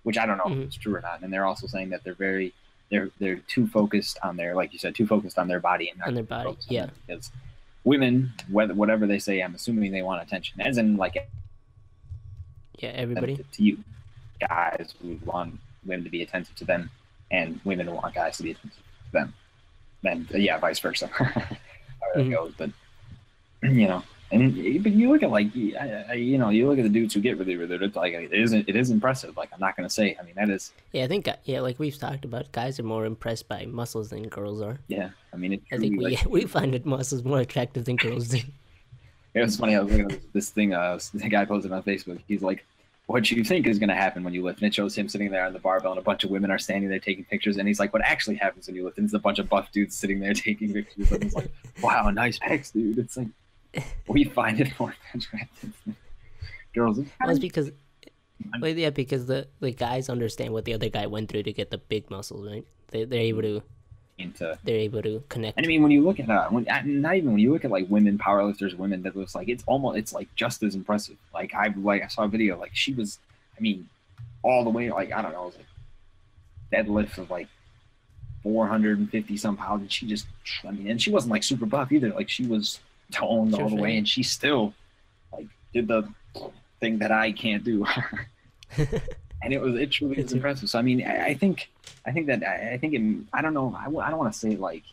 [0.04, 0.62] which I don't know Mhm.
[0.62, 1.22] if it's true or not.
[1.22, 2.54] And they're also saying that they're very
[2.90, 6.00] they're they're too focused on their like you said too focused on their body and
[6.00, 6.88] not On their body, yeah.
[7.08, 7.32] because
[7.84, 11.16] women whether whatever they say I'm assuming they want attention as in like
[12.78, 13.36] Yeah, everybody.
[13.38, 13.84] to you.
[14.40, 16.90] Guys would want women to be attentive to them,
[17.30, 19.34] and women want guys to be attentive to them.
[20.02, 21.10] Then, yeah, vice versa.
[22.16, 22.32] Mhm.
[22.32, 22.72] goes, but
[23.64, 26.84] you know, and but you look at like I- I- you know, you look at
[26.84, 29.36] the dudes who get really, really it's like it isn't it is impressive.
[29.38, 31.80] Like I'm not gonna say, I mean that is Yeah, I think uh, yeah, like
[31.80, 34.78] we've talked about, guys are more impressed by muscles than girls are.
[34.88, 35.10] yeah.
[35.34, 35.62] I mean it.
[35.72, 38.40] I think we like- we find it muscles more attractive than girls do.
[39.36, 39.76] It was funny.
[39.76, 40.74] I was looking at this thing.
[40.74, 42.20] Uh, the guy posted on Facebook.
[42.28, 42.66] He's like,
[43.06, 45.30] "What you think is going to happen when you lift?" And it shows him sitting
[45.30, 47.58] there on the barbell, and a bunch of women are standing there taking pictures.
[47.58, 49.72] And he's like, "What actually happens when you lift?" And it's a bunch of buff
[49.72, 51.12] dudes sitting there taking pictures.
[51.12, 51.52] And it's like,
[51.84, 53.28] "Wow, nice pecs, dude." It's like
[54.08, 55.74] we find it more attractive.
[56.74, 57.72] Girls, Well, it's because,
[58.62, 61.72] well, yeah, because the the guys understand what the other guy went through to get
[61.72, 62.66] the big muscles, right?
[62.90, 63.64] They they're able to
[64.20, 65.58] into they're able to connect.
[65.58, 67.72] And I mean, when you look at uh, when not even when you look at
[67.72, 71.18] like women powerlifters, women that looks like it's almost it's like just as impressive.
[71.34, 73.20] Like I like I saw a video like she was,
[73.58, 73.88] I mean,
[74.44, 77.48] all the way like I don't know, it was like deadlifts of like
[78.44, 80.28] four hundred and fifty some pounds, and she just
[80.68, 82.10] I mean, and she wasn't like super buff either.
[82.10, 82.80] Like she was
[83.12, 84.74] toned all the way, and she still
[85.32, 86.08] like did the
[86.80, 87.86] thing that I can't do.
[88.78, 90.70] and it was it truly was impressive.
[90.70, 91.70] So I mean, I, I think
[92.06, 94.40] I think that I, I think it, I don't know I, I don't want to
[94.40, 94.84] say like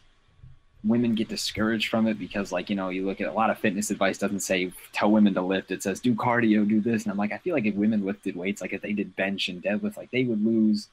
[0.84, 3.58] women get discouraged from it because like you know you look at a lot of
[3.58, 5.70] fitness advice doesn't say tell women to lift.
[5.70, 7.04] It says do cardio do this.
[7.04, 9.48] And I'm like I feel like if women lifted weights like if they did bench
[9.48, 10.88] and deadlift like they would lose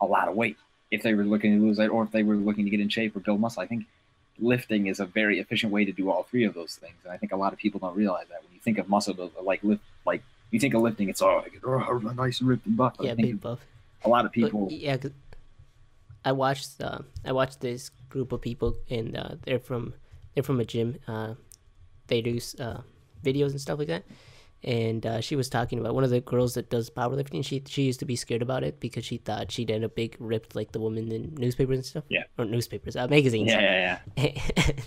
[0.00, 0.56] a lot of weight
[0.90, 2.88] if they were looking to lose it or if they were looking to get in
[2.88, 3.62] shape or build muscle.
[3.62, 3.86] I think
[4.40, 7.16] lifting is a very efficient way to do all three of those things and I
[7.16, 9.62] think a lot of people don't realize that when you think of muscle build like
[9.64, 12.94] lift like you think of lifting it's all like oh, nice and ripped and buff
[12.96, 13.60] But yeah, big buff.
[14.04, 15.10] a lot of But, people yeah, 'cause
[16.24, 19.94] I watched uh, I watched this group of people, and uh, they're from
[20.34, 20.96] they're from a gym.
[21.06, 21.34] Uh,
[22.08, 22.80] they do uh,
[23.24, 24.04] videos and stuff like that.
[24.64, 27.44] And uh, she was talking about one of the girls that does powerlifting.
[27.44, 30.16] She she used to be scared about it because she thought she'd end up big
[30.18, 32.04] ripped like the woman in newspapers and stuff.
[32.08, 32.24] Yeah.
[32.36, 33.50] or newspapers, uh, magazines.
[33.52, 34.32] yeah yeah yeah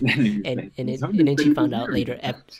[0.44, 2.54] and and, it, and then she found out later after,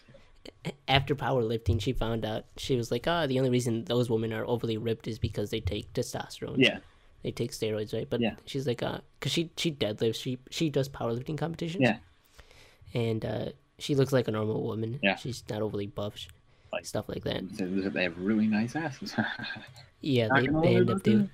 [0.89, 4.47] after powerlifting, she found out she was like, ah, the only reason those women are
[4.47, 6.57] overly ripped is because they take testosterone.
[6.59, 6.79] yeah
[7.23, 8.09] they take steroids, right?
[8.11, 8.35] But Yeah.
[8.47, 11.83] she's like, uh, cause she she deadlifts, she she does powerlifting competitions.
[11.83, 11.99] Yeah.
[12.95, 13.47] and uh,
[13.79, 14.99] she looks like a normal woman.
[15.03, 15.17] Yeah.
[15.17, 16.17] she's not overly buff,
[16.73, 17.43] Like- stuff like that.
[17.95, 19.15] they have really nice asses
[20.01, 21.31] Yeah, they, they end up doing.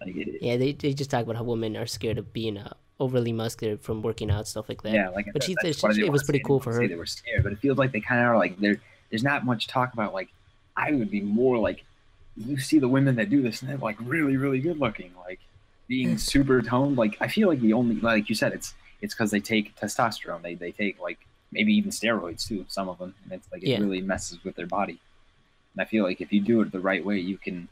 [0.00, 2.72] like it, Yeah, they they just talk about how women are scared of being uh,
[3.00, 4.92] overly muscular from working out, stuff like that.
[4.92, 6.86] Yeah, like But she- she- what it was pretty cool for her.
[6.88, 8.80] They were scared, but it feels like they kind of are like there.
[9.10, 10.28] There's not much talk about like
[10.76, 11.84] I would be more like
[12.36, 15.40] you see the women that do this and they're like really really good looking, like
[15.88, 16.96] being super toned.
[16.96, 20.40] Like I feel like the only like you said it's it's because they take testosterone.
[20.42, 21.18] They they take like
[21.52, 22.64] maybe even steroids too.
[22.68, 23.78] Some of them, and it's like it Yeah.
[23.78, 25.00] really messes with their body.
[25.74, 27.68] And I feel like if you do it the right way, you can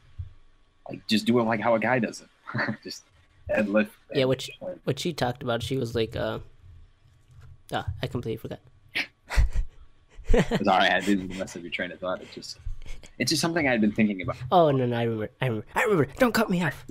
[0.89, 2.75] like just do it like how a guy does it.
[2.83, 3.03] just
[3.49, 3.89] deadlift.
[4.13, 4.51] Yeah, which-
[4.83, 6.39] What she talked about, she was like, uh,
[7.71, 8.59] ah, I completely forgot.
[10.31, 12.21] Sorry, I didn't mess up your train of thought.
[12.21, 12.57] It's just,
[13.19, 14.37] it's just something I'd been thinking about.
[14.51, 16.07] Oh no, no, I remember, I remember, I remember.
[16.17, 16.85] Don't cut me off.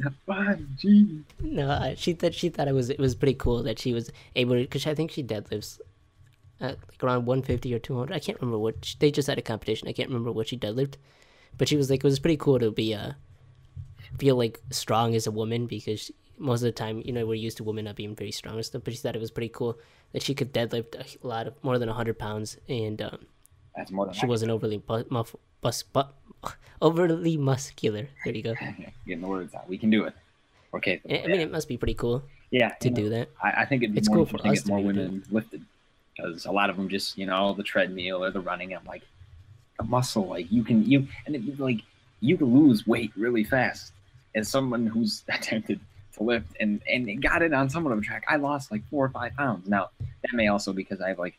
[1.40, 4.10] No, uh, she thought she thought it was it was pretty cool that she was
[4.36, 5.80] able to because I think she deadlifts
[6.60, 8.14] at like around 150 or 200.
[8.14, 9.88] I can't remember what they just had a competition.
[9.88, 10.94] I can't remember what she deadlifted,
[11.56, 13.12] but she was like it was pretty cool to be uh
[14.18, 17.56] feel like strong as a woman because most of the time you know we're used
[17.56, 18.82] to women not being very strong and stuff.
[18.84, 19.78] But she thought it was pretty cool
[20.12, 23.26] that she could deadlift a lot of more than 100 pounds and um,
[23.76, 26.02] That's more than she wasn't overly bu- muff, bus, bu-
[26.82, 28.08] overly muscular.
[28.24, 28.54] There you go.
[29.06, 29.68] getting the words out.
[29.68, 30.14] We can do it.
[30.72, 31.00] Okay.
[31.08, 33.28] I mean, it must be pretty cool yeah, to you know, do that.
[33.42, 35.24] I, I think it'd be It's more cool for us more be able to women
[35.30, 35.64] lifted
[36.16, 38.74] because a lot of them just you know the treadmill or the running.
[38.74, 39.02] I'm like
[39.78, 40.28] a muscle.
[40.28, 41.80] Like you can you and it, like
[42.20, 43.92] you can lose weight really fast.
[44.34, 45.80] As someone who's attempted
[46.14, 49.04] to lift and and got it on somewhat of a track, I lost like four
[49.04, 49.68] or five pounds.
[49.68, 51.38] Now that may also because I have like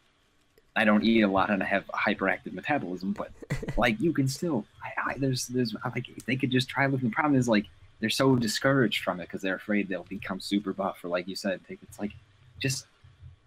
[0.78, 3.32] I don't eat a lot and I have a hyperactive metabolism, but
[3.78, 6.86] like you can still I, I there's there's I like if they could just try
[6.88, 7.10] lifting.
[7.10, 7.66] The problem is like
[8.00, 11.36] they're so discouraged from it because they're afraid they'll become super buff or like you
[11.36, 12.12] said, take it's like
[12.60, 12.88] just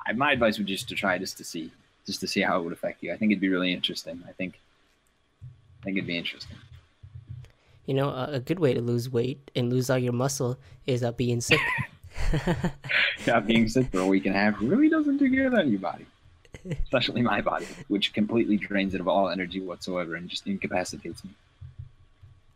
[0.07, 1.71] I, my advice would just to try just to see
[2.07, 3.13] just to see how it would affect you.
[3.13, 4.23] I think it'd be really interesting.
[4.29, 4.59] I think
[5.81, 6.57] I think it'd be interesting.
[7.87, 11.03] You know, a, a good way to lose weight and lose all your muscle is
[11.03, 11.61] uh, being sick.
[13.27, 15.81] Yeah, being sick for a week and a half really doesn't do good on your
[15.81, 16.07] body.
[16.85, 21.31] Especially my body, which completely drains it of all energy whatsoever and just incapacitates me.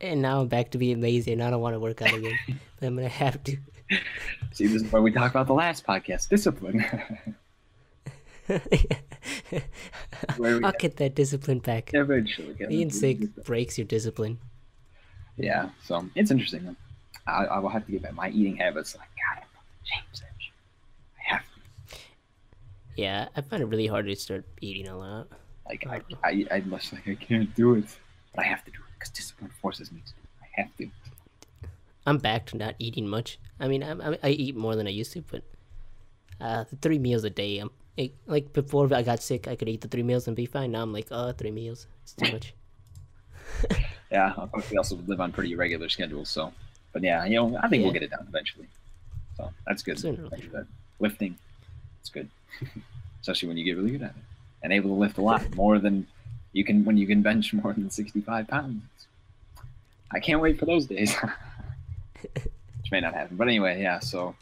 [0.01, 2.39] and now I'm back to being lazy and I don't want to work out again.
[2.81, 3.57] but I'm gonna have to.
[4.53, 6.85] See, this is why we talk about the last podcast, discipline.
[8.49, 8.59] I'll
[10.79, 11.91] get that discipline back.
[11.95, 14.39] eventually Being sick breaks your discipline.
[15.37, 16.77] Yeah, so it's interesting.
[17.27, 18.97] I, I will have to get back my eating habits.
[18.97, 19.45] Like, God,
[19.85, 20.23] James,
[21.19, 21.97] I have to.
[22.97, 25.29] Yeah, I find it really hard to start eating a lot.
[25.67, 27.85] Like, I, I, I must like I can't do it,
[28.35, 30.13] but I have to do it because discipline forces me to.
[30.13, 30.29] do it.
[30.43, 30.91] I have to.
[32.07, 33.39] I'm back to not eating much.
[33.61, 35.43] I mean, I, I, I eat more than I used to, but
[36.41, 37.59] uh, the three meals a day.
[37.59, 40.47] I'm it, like before I got sick, I could eat the three meals and be
[40.47, 40.73] fine.
[40.73, 42.55] Now I'm like, oh, three meals, it's too much.
[44.13, 44.35] Yeah,
[44.71, 46.29] we also live on pretty irregular schedules.
[46.29, 46.53] So,
[46.93, 48.67] but yeah, you know, I think we'll get it down eventually.
[49.39, 50.05] So that's good.
[50.31, 50.67] Like that.
[51.01, 51.39] Lifting,
[51.99, 52.29] it's good,
[53.23, 54.23] especially when you get really good at it
[54.63, 56.07] and able to lift a lot more than
[56.53, 58.83] you can when you can bench more than sixty-five pounds.
[60.11, 61.17] I can't wait for those days,
[62.35, 63.37] which may not happen.
[63.37, 63.99] But anyway, yeah.
[64.01, 64.35] So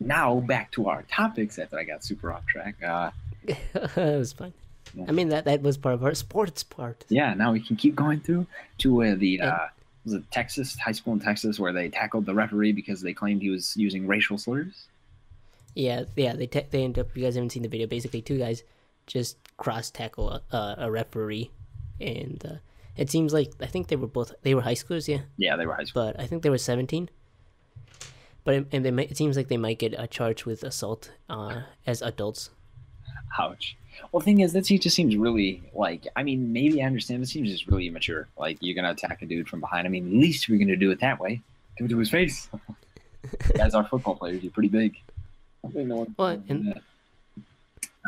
[0.00, 2.82] now back to our topics after I got super off track.
[2.82, 3.10] Uh,
[3.46, 4.52] it was fun.
[4.94, 5.04] Yeah.
[5.08, 7.04] I mean, that that was part of our sports part.
[7.08, 8.46] yeah, now we can keep going through
[8.78, 9.66] to uh, the And- uh,
[10.04, 13.40] was it Texas high school in Texas where they tackled the referee because they claimed
[13.40, 14.84] he was using racial slurs.
[15.74, 16.34] Yeah, yeah.
[16.34, 17.16] They te- they end up.
[17.16, 17.86] You guys haven't seen the video.
[17.86, 18.62] Basically, two guys
[19.06, 21.50] just cross tackle a, a, a referee,
[22.00, 22.54] and uh,
[22.96, 25.08] it seems like I think they were both they were high schoolers.
[25.08, 26.04] Yeah, Yeah, they were high school.
[26.12, 27.08] but I think they were 17.
[28.44, 31.10] But it, and they might, it seems like they might get a charge with assault
[31.30, 32.50] uh, as adults.
[33.38, 33.76] Ouch.
[34.12, 36.06] Well, the thing is, that he just seems really like.
[36.16, 38.28] I mean, maybe I understand, but it seems just really immature.
[38.36, 39.86] Like you're gonna attack a dude from behind.
[39.86, 41.40] I mean, at least we're gonna do it that way.
[41.78, 42.48] Do it to his face.
[43.56, 44.42] Guys are football players.
[44.42, 44.96] You're pretty big.
[45.64, 46.80] I no Well, and-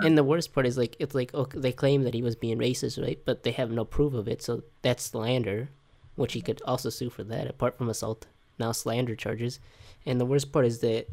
[0.03, 2.59] And the worst part is like it's like okay, they claim that he was being
[2.59, 3.19] racist, right?
[3.25, 5.71] But they have no proof of it, so that's slander,
[6.17, 7.49] which he could also sue for that.
[7.49, 8.27] Apart from assault,
[8.59, 9.59] now slander charges.
[10.07, 11.07] And the worst part is that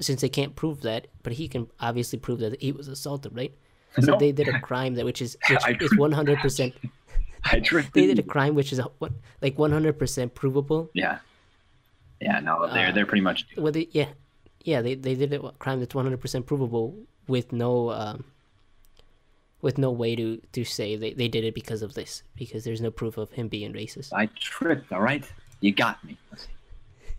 [0.00, 3.54] since they can't prove that, but he can obviously prove that he was assaulted, right?
[4.00, 4.18] So No.
[4.18, 6.74] they did a crime that which is which is one hundred percent.
[7.44, 10.90] I tricked They did a crime which is a- what like one hundred percent provable.
[10.94, 11.18] Yeah.
[12.20, 12.40] Yeah.
[12.40, 13.46] No, they're Uh, they're pretty much.
[13.56, 14.08] Well, they, yeah,
[14.64, 16.96] yeah, they they did a crime that's one hundred percent provable
[17.28, 18.24] with no um,
[19.62, 22.80] with no way to to say they, they did it because of this because there's
[22.80, 24.12] no proof of him being racist.
[24.12, 24.90] I tricked.
[24.92, 25.24] All right,
[25.60, 26.16] you got me.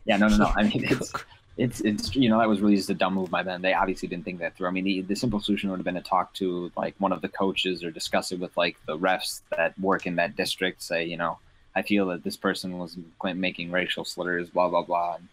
[0.06, 0.18] Yeah.
[0.18, 0.28] No.
[0.28, 0.38] No.
[0.38, 0.52] No.
[0.56, 1.14] I mean, it's
[1.58, 3.62] it's it's you know that was really just a dumb move by them.
[3.62, 4.68] They obviously didn't think that through.
[4.68, 7.22] I mean, the, the simple solution would have been to talk to like one of
[7.22, 10.82] the coaches or discuss it with like the refs that work in that district.
[10.84, 11.38] Say, you know,
[11.76, 15.16] I feel that this person was making racial slurs, blah blah blah.
[15.16, 15.28] And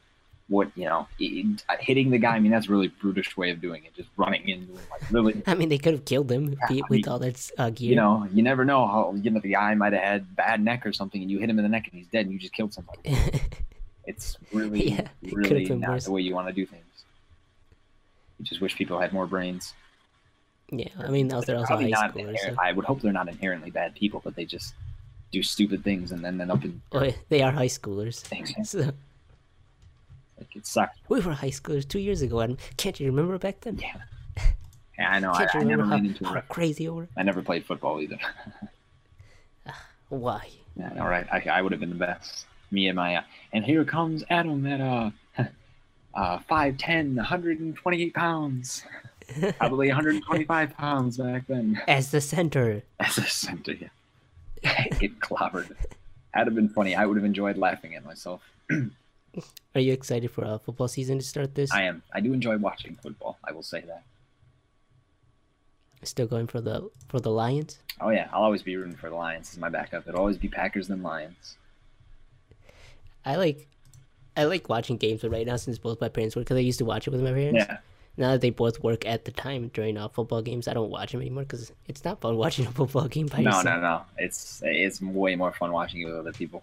[0.48, 2.36] what you know, it- hitting the guy.
[2.36, 3.94] I mean, that's a really brutish way of doing it.
[3.94, 5.42] Just running into him, like really.
[5.46, 7.90] I mean, they could have killed him I be- with mean, all that uh, gear.
[7.90, 10.86] You know, you never know how you know the guy might have had bad neck
[10.86, 12.52] or something, and you hit him in the neck and he's dead, and you just
[12.52, 13.00] killed somebody.
[14.06, 16.04] It's really, Yeah, it really not worse.
[16.06, 16.84] the way you want to do things.
[18.38, 19.74] You just wish people had more brains.
[20.70, 22.38] Yeah, I mean, they're also Probably high not schoolers.
[22.38, 22.54] So.
[22.60, 24.74] I would hope they're not inherently bad people, but they just
[25.30, 28.20] do stupid things and then end up in Oh, they are high schoolers.
[28.20, 28.52] things.
[28.70, 28.78] So
[30.38, 30.98] Like it sucks.
[31.08, 33.78] we were high schoolers two years ago, and can't you remember back then?
[33.78, 33.94] Yeah.
[34.98, 35.32] Yeah, I know.
[35.32, 36.48] I, Can't you I never remember ran how, into how it.
[36.48, 37.08] crazy were?
[37.16, 38.18] I never played football either.
[39.66, 40.48] Ah, why?
[40.76, 41.26] Yeah, all right.
[41.32, 42.44] I, I would have been the best.
[42.72, 45.10] Me and my uh, and here comes Adam at uh
[46.14, 48.84] uh 5'10", 128 pounds.
[49.58, 51.80] Probably 125 pounds back then.
[51.86, 52.82] As the center.
[52.98, 53.88] As the center, yeah.
[55.00, 55.74] it clobbered.
[56.34, 56.94] That'd have been funny.
[56.94, 58.42] I would have enjoyed laughing at myself.
[59.74, 61.72] Are you excited for uh, football season to start this?
[61.72, 62.02] I am.
[62.12, 63.38] I do enjoy watching football.
[63.44, 64.02] I will say that.
[66.04, 67.78] Still going for the for the Lions?
[68.00, 70.08] Oh yeah, I'll always be rooting for the Lions as my backup.
[70.08, 71.56] It'll always be Packers then Lions.
[73.24, 73.68] I like
[74.36, 76.78] I like watching games, but right now since both my parents work, because I used
[76.78, 77.64] to watch it with my parents.
[77.68, 77.78] Yeah.
[78.16, 81.12] Now that they both work at the time during uh, football games, I don't watch
[81.12, 83.64] them anymore because it's not fun watching a football game by No, yourself.
[83.64, 83.80] no, no.
[83.80, 84.02] no.
[84.18, 86.62] It's it's way more fun watching it with other people.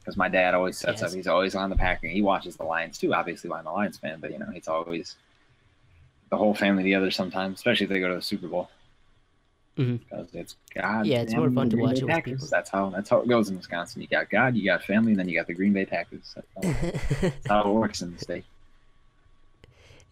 [0.00, 1.10] Because my dad always sets Yes.
[1.10, 1.16] up.
[1.16, 2.06] He's always on the Packer.
[2.06, 3.12] He watches the Lions too.
[3.12, 5.16] Obviously, I'm a Lions fan, but you know, he's always
[6.30, 7.10] the whole family together.
[7.10, 8.70] Sometimes, especially if they go to the Super Bowl.
[9.78, 10.00] Mhm.
[10.00, 11.06] Because it's God.
[11.06, 12.32] Yeah, it's more fun to watch it with Packers.
[12.34, 12.48] people.
[12.50, 14.02] That's how that's how it goes in Wisconsin.
[14.02, 16.34] You got God, you got family, and then you got the Green Bay Packers.
[16.34, 18.44] That's how, that's how it works in the state.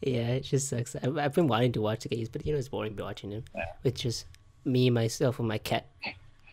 [0.02, 0.94] yeah, it just sucks.
[0.96, 3.44] I've, I've been wanting to watch the games, but you know it's boring watching them.
[3.54, 3.64] Yeah.
[3.82, 4.26] With just
[4.64, 5.86] me, myself, and my cat.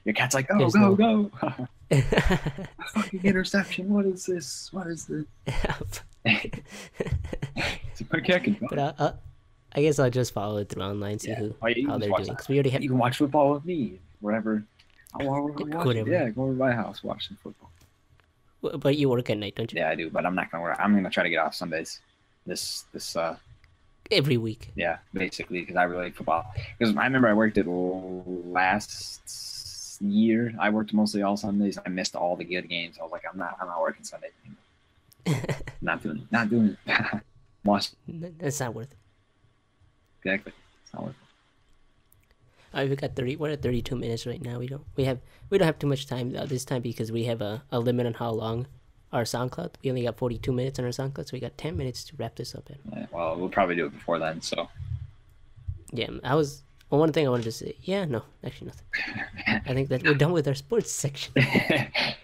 [0.06, 1.67] Your cat's like, go, There's go, no- go.
[2.93, 3.93] Fucking interception.
[3.93, 4.69] What is this?
[4.73, 5.26] What is this?
[8.12, 9.12] My cat can but uh, uh,
[9.76, 11.40] I guess I'll just follow it through online, see Yeah.
[11.40, 12.26] who Oh, how they're doing.
[12.30, 14.64] Because we already have You can watch football with me wherever.
[15.20, 15.86] I want to watch.
[15.86, 16.10] Whatever.
[16.10, 17.70] Yeah, go to my house, watch some football.
[18.80, 19.80] but you work at night, don't you?
[19.80, 20.78] Yeah, I do, but I'm not gonna work.
[20.80, 22.00] I'm gonna try to get off Sundays.
[22.46, 23.36] This, this, uh,
[24.12, 24.70] Every week.
[24.76, 26.46] yeah, basically, because I really like football.
[26.78, 29.22] Because I remember I worked it last
[30.02, 30.54] year.
[30.60, 31.78] I worked mostly all Sundays.
[31.86, 32.98] I missed all the good games.
[33.00, 34.30] I was like, I'm not, I'm not working Sunday
[35.82, 36.32] not doing it.
[36.32, 37.22] Not doing it.
[37.64, 38.98] Watch That's not worth it.
[40.24, 40.54] Exactly.
[40.84, 41.16] It's not worth
[42.74, 42.78] it.
[42.78, 43.36] Uh, we got thirty.
[43.36, 44.60] We're at thirty-two minutes right now.
[44.60, 44.84] We don't.
[44.96, 45.20] We have.
[45.50, 48.06] We don't have too much time uh, this time because we have a, a limit
[48.08, 48.68] on how long
[49.12, 49.76] our SoundCloud.
[49.84, 52.36] We only got forty-two minutes on our SoundCloud, so we got ten minutes to wrap
[52.36, 52.70] this up.
[52.70, 52.78] In.
[52.92, 54.42] Yeah, well, we'll probably do it before then.
[54.42, 54.70] So.
[55.92, 56.64] Yeah, I was.
[56.90, 57.76] Well, one thing I wanted to say.
[57.82, 58.88] Yeah, no, actually nothing.
[59.66, 61.34] I think that we're done with our sports section.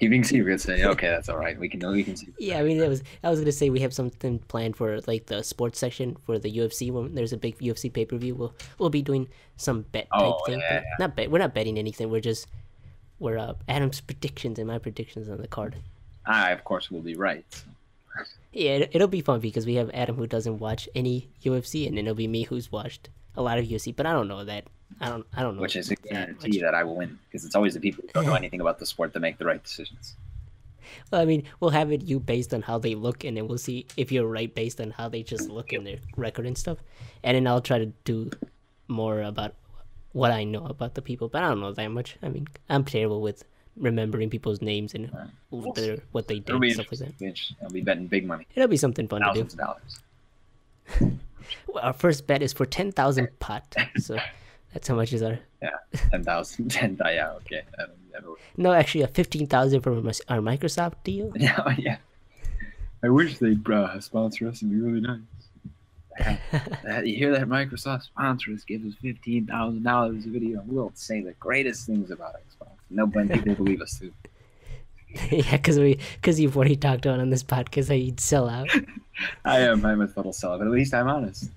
[0.00, 0.64] Keeping secrets.
[0.64, 1.58] Say, okay, that's all right.
[1.60, 2.28] We can know we can see.
[2.38, 3.02] Yeah, I mean, it was.
[3.22, 6.50] I was gonna say we have something planned for like the sports section for the
[6.50, 8.34] UFC when there's a big UFC pay per view.
[8.34, 10.58] We'll we'll be doing some bet type Oh, thing.
[10.60, 11.30] yeah, but Not bet.
[11.30, 12.10] We're not betting anything.
[12.10, 12.46] We're just
[13.18, 15.76] we're uh, Adam's predictions and my predictions on the card.
[16.24, 17.44] I, of course, will be right.
[18.52, 21.96] Yeah, it, it'll be fun because we have Adam who doesn't watch any UFC, and
[21.98, 23.94] then it'll be me who's watched a lot of UFC.
[23.94, 24.64] But I don't know that.
[25.00, 25.26] I don't.
[25.36, 25.62] I don't know.
[25.62, 26.60] Which is a guarantee much.
[26.60, 28.86] that I will win because it's always the people who don't know anything about the
[28.86, 30.16] sport that make the right decisions.
[31.10, 33.58] Well, I mean, we'll have it you based on how they look, and then we'll
[33.58, 36.78] see if you're right based on how they just look in their record and stuff.
[37.22, 38.30] And then I'll try to do
[38.88, 39.54] more about
[40.12, 42.16] what I know about the people, but I don't know that much.
[42.22, 43.44] I mean, I'm terrible with
[43.76, 45.10] remembering people's names and
[45.50, 47.24] what their what they did and stuff like that.
[47.24, 47.56] It'll.
[47.62, 49.44] I'll be betting big money, It'll be something fun to do.
[49.44, 50.00] thousands of dollars.
[51.66, 54.16] Well, Our first bet is for ten thousand pot, so
[54.72, 55.38] that's how much is our.
[55.62, 55.70] Yeah,
[56.10, 56.98] ten thousand, ten.
[57.04, 57.62] Yeah, okay.
[57.78, 61.32] I don't, I don't, No, actually, a fifteen thousand from our Microsoft deal.
[61.36, 61.96] yeah, yeah.
[63.02, 64.56] I wish they'd uh, sponsor us.
[64.58, 65.20] It'd be really nice.
[66.84, 70.62] That- you hear that Microsoft sponsor us, give us fifteen thousand dollars a video.
[70.66, 72.68] We'll say the greatest things about Xbox.
[72.90, 74.12] No one people believe us too.
[75.30, 78.68] yeah, because we because you've already talked about on this podcast how you'd sell out.
[79.44, 79.84] I am.
[79.84, 81.50] I'm a total seller, but at least I'm honest.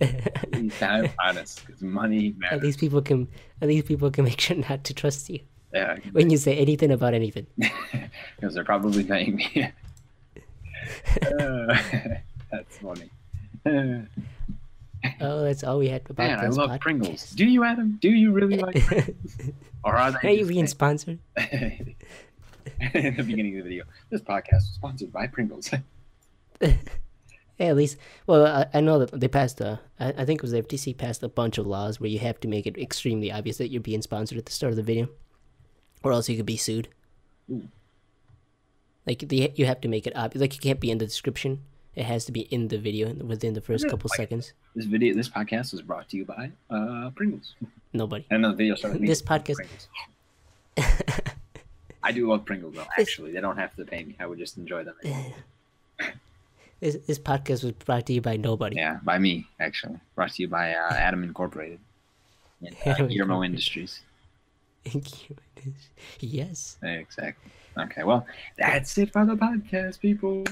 [0.00, 2.62] At I'm honest because money At matters.
[2.62, 3.28] least people can
[3.60, 5.40] at least people can make sure not to trust you
[5.72, 7.46] Yeah, when you say anything about anything.
[8.36, 9.70] because they're probably paying me.
[11.22, 11.76] Uh,
[12.50, 13.10] that's funny.
[15.20, 16.80] Oh, that's all we had about I this love podcast.
[16.80, 17.30] Pringles.
[17.32, 17.98] Do you, Adam?
[18.00, 19.36] Do you really like Pringles?
[19.84, 20.28] Or are they?
[20.28, 21.18] Are you being sponsored?
[21.36, 21.94] in
[23.16, 25.70] the beginning of the video, this podcast was sponsored by Pringles.
[27.56, 27.96] Hey, at least,
[28.26, 30.96] well, I, I know that they passed a, I, I think it was the FTC
[30.96, 33.80] passed a bunch of laws where you have to make it extremely obvious that you're
[33.80, 35.08] being sponsored at the start of the video,
[36.02, 36.88] or else you could be sued.
[37.50, 37.68] Ooh.
[39.06, 40.40] Like the, you have to make it obvious.
[40.40, 41.60] Like it can't be in the description.
[41.94, 44.52] It has to be in the video within the first couple like- seconds.
[44.74, 47.54] this video, this podcast was brought to you by uh, Pringles.
[47.92, 48.26] Nobody.
[48.30, 49.02] And the video started.
[49.02, 49.86] This podcast-
[52.02, 52.86] I do love Pringles though.
[52.98, 54.16] Actually, they don't have to pay me.
[54.18, 54.96] I would just enjoy them.
[56.84, 58.76] This, this podcast was brought to you by nobody.
[58.76, 59.98] Yeah, by me actually.
[60.14, 61.78] Brought to you by uh, Adam Incorporated.
[62.60, 64.00] And, uh, Guillermo Industries.
[64.84, 65.36] Thank you.
[66.20, 66.76] Yes.
[66.82, 67.50] Exactly.
[67.78, 68.26] Okay, well,
[68.58, 70.44] that's it for the podcast, people.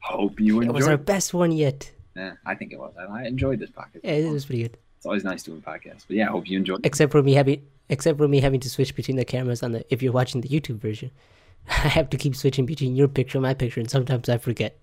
[0.00, 0.70] Hope you enjoyed.
[0.70, 1.92] It was our best one yet.
[2.16, 2.94] Yeah, I think it was.
[2.98, 4.00] I, I enjoyed this podcast.
[4.02, 4.78] Yeah, it was pretty good.
[4.96, 6.06] It's always nice doing podcasts.
[6.06, 6.86] But yeah, I hope you enjoyed.
[6.86, 7.60] Except for me having
[7.90, 10.48] except for me having to switch between the cameras on the if you're watching the
[10.48, 11.10] YouTube version.
[11.68, 14.78] I have to keep switching between your picture and my picture and sometimes I forget.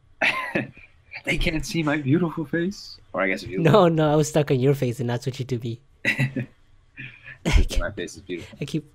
[1.25, 2.97] They can't see my beautiful face.
[3.13, 5.23] Or I guess if you No, no, I was stuck on your face and not
[5.23, 5.79] switching to me.
[7.45, 8.57] look, my face is beautiful.
[8.61, 8.85] I keep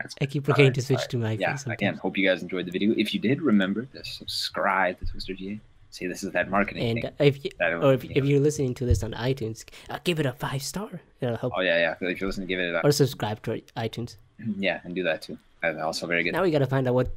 [0.00, 1.10] That's I keep forgetting right, to switch right.
[1.10, 1.62] to my yeah, face.
[1.66, 1.98] again, sometimes.
[2.00, 2.94] hope you guys enjoyed the video.
[2.96, 5.60] If you did, remember to subscribe to Twister GA.
[5.90, 7.12] See, this is that marketing And thing.
[7.18, 10.24] if you, or if, you if you're listening to this on iTunes, uh, give it
[10.24, 10.88] a five star.
[11.20, 11.52] It'll help.
[11.54, 12.08] Oh yeah, yeah.
[12.08, 14.16] If you're listening, give it a Or subscribe to iTunes.
[14.58, 15.36] yeah, and do that too.
[15.60, 16.32] That's also very good.
[16.32, 17.10] Now we gotta find out what.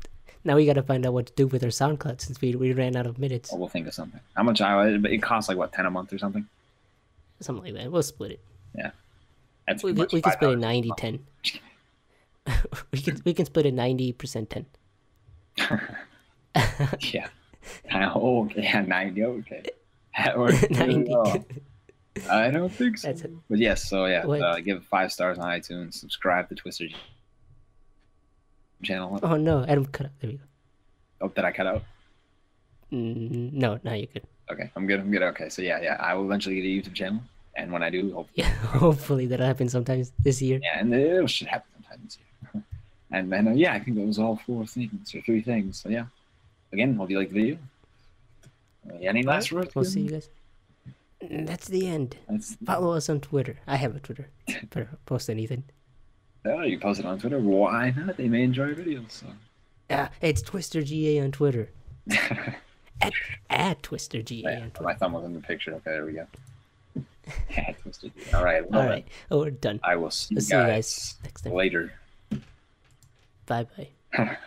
[0.46, 2.96] Now we gotta find out what to do with our SoundCloud since we we ran
[2.96, 3.52] out of minutes.
[3.52, 4.22] Well, we'll think of something.
[4.36, 4.62] How much?
[4.62, 6.48] I it costs like what ten a month or something.
[7.42, 7.92] Something like that.
[7.92, 8.40] We'll split it.
[9.68, 11.20] That's We, we, can split it 90 a 10.
[12.92, 14.66] we can we can split it 90% 10.
[17.14, 17.28] yeah.
[17.92, 18.62] Oh, okay.
[18.62, 19.24] Yeah, ninety.
[19.24, 19.64] Okay.
[20.16, 21.10] That works 90.
[21.10, 21.44] well.
[22.30, 23.08] I don't think so.
[23.08, 23.32] That's it.
[23.50, 25.96] But yes, so yeah, uh, give it five stars on iTunes.
[25.96, 26.86] Subscribe to Twister
[28.86, 29.20] Channel.
[29.24, 30.12] Oh no, Adam cut out.
[30.22, 30.44] There we go.
[31.22, 31.84] Oh, did I cut out?
[32.92, 34.24] Mm, no, now you're good.
[34.52, 35.00] Okay, I'm good.
[35.00, 35.24] I'm good.
[35.24, 37.20] Okay, so yeah, yeah, I will eventually get a YouTube channel,
[37.56, 40.60] and when I do, hopefully, Yeah, hopefully that'll happen sometimes this year.
[40.62, 42.18] yeah, and it should happen sometime this
[42.54, 42.64] year.
[43.12, 45.80] and then uh, yeah, I think that was all four things or three things.
[45.82, 46.06] So yeah,
[46.72, 47.58] again, hope you liked the video.
[48.90, 49.74] Uh, any last words?
[49.74, 50.30] We'll see you guys.
[51.28, 52.18] That's the end.
[52.30, 53.58] That's, Follow us on Twitter.
[53.66, 54.30] I have a Twitter.
[55.08, 55.64] Post anything.
[56.46, 57.40] Oh, you post it on Twitter.
[57.40, 58.18] Why not?
[58.18, 59.12] They may enjoy your videos.
[59.12, 59.26] So.
[59.90, 61.70] Ah, it's Twister GA on Twitter.
[63.02, 63.12] At,
[63.50, 64.84] at Twister GA Yeah, on Twitter.
[64.84, 65.72] my thumb was in the picture.
[65.74, 66.28] Okay, there we go.
[67.50, 68.12] Yeah, twisted.
[68.34, 68.64] All right.
[68.72, 69.06] All right.
[69.32, 69.80] Oh, we're done.
[69.84, 71.54] I will see you We'll see you guys guys next time.
[71.54, 71.94] later.
[73.48, 73.90] Bye bye.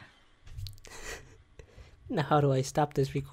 [2.09, 3.29] now, how do I stop this recording?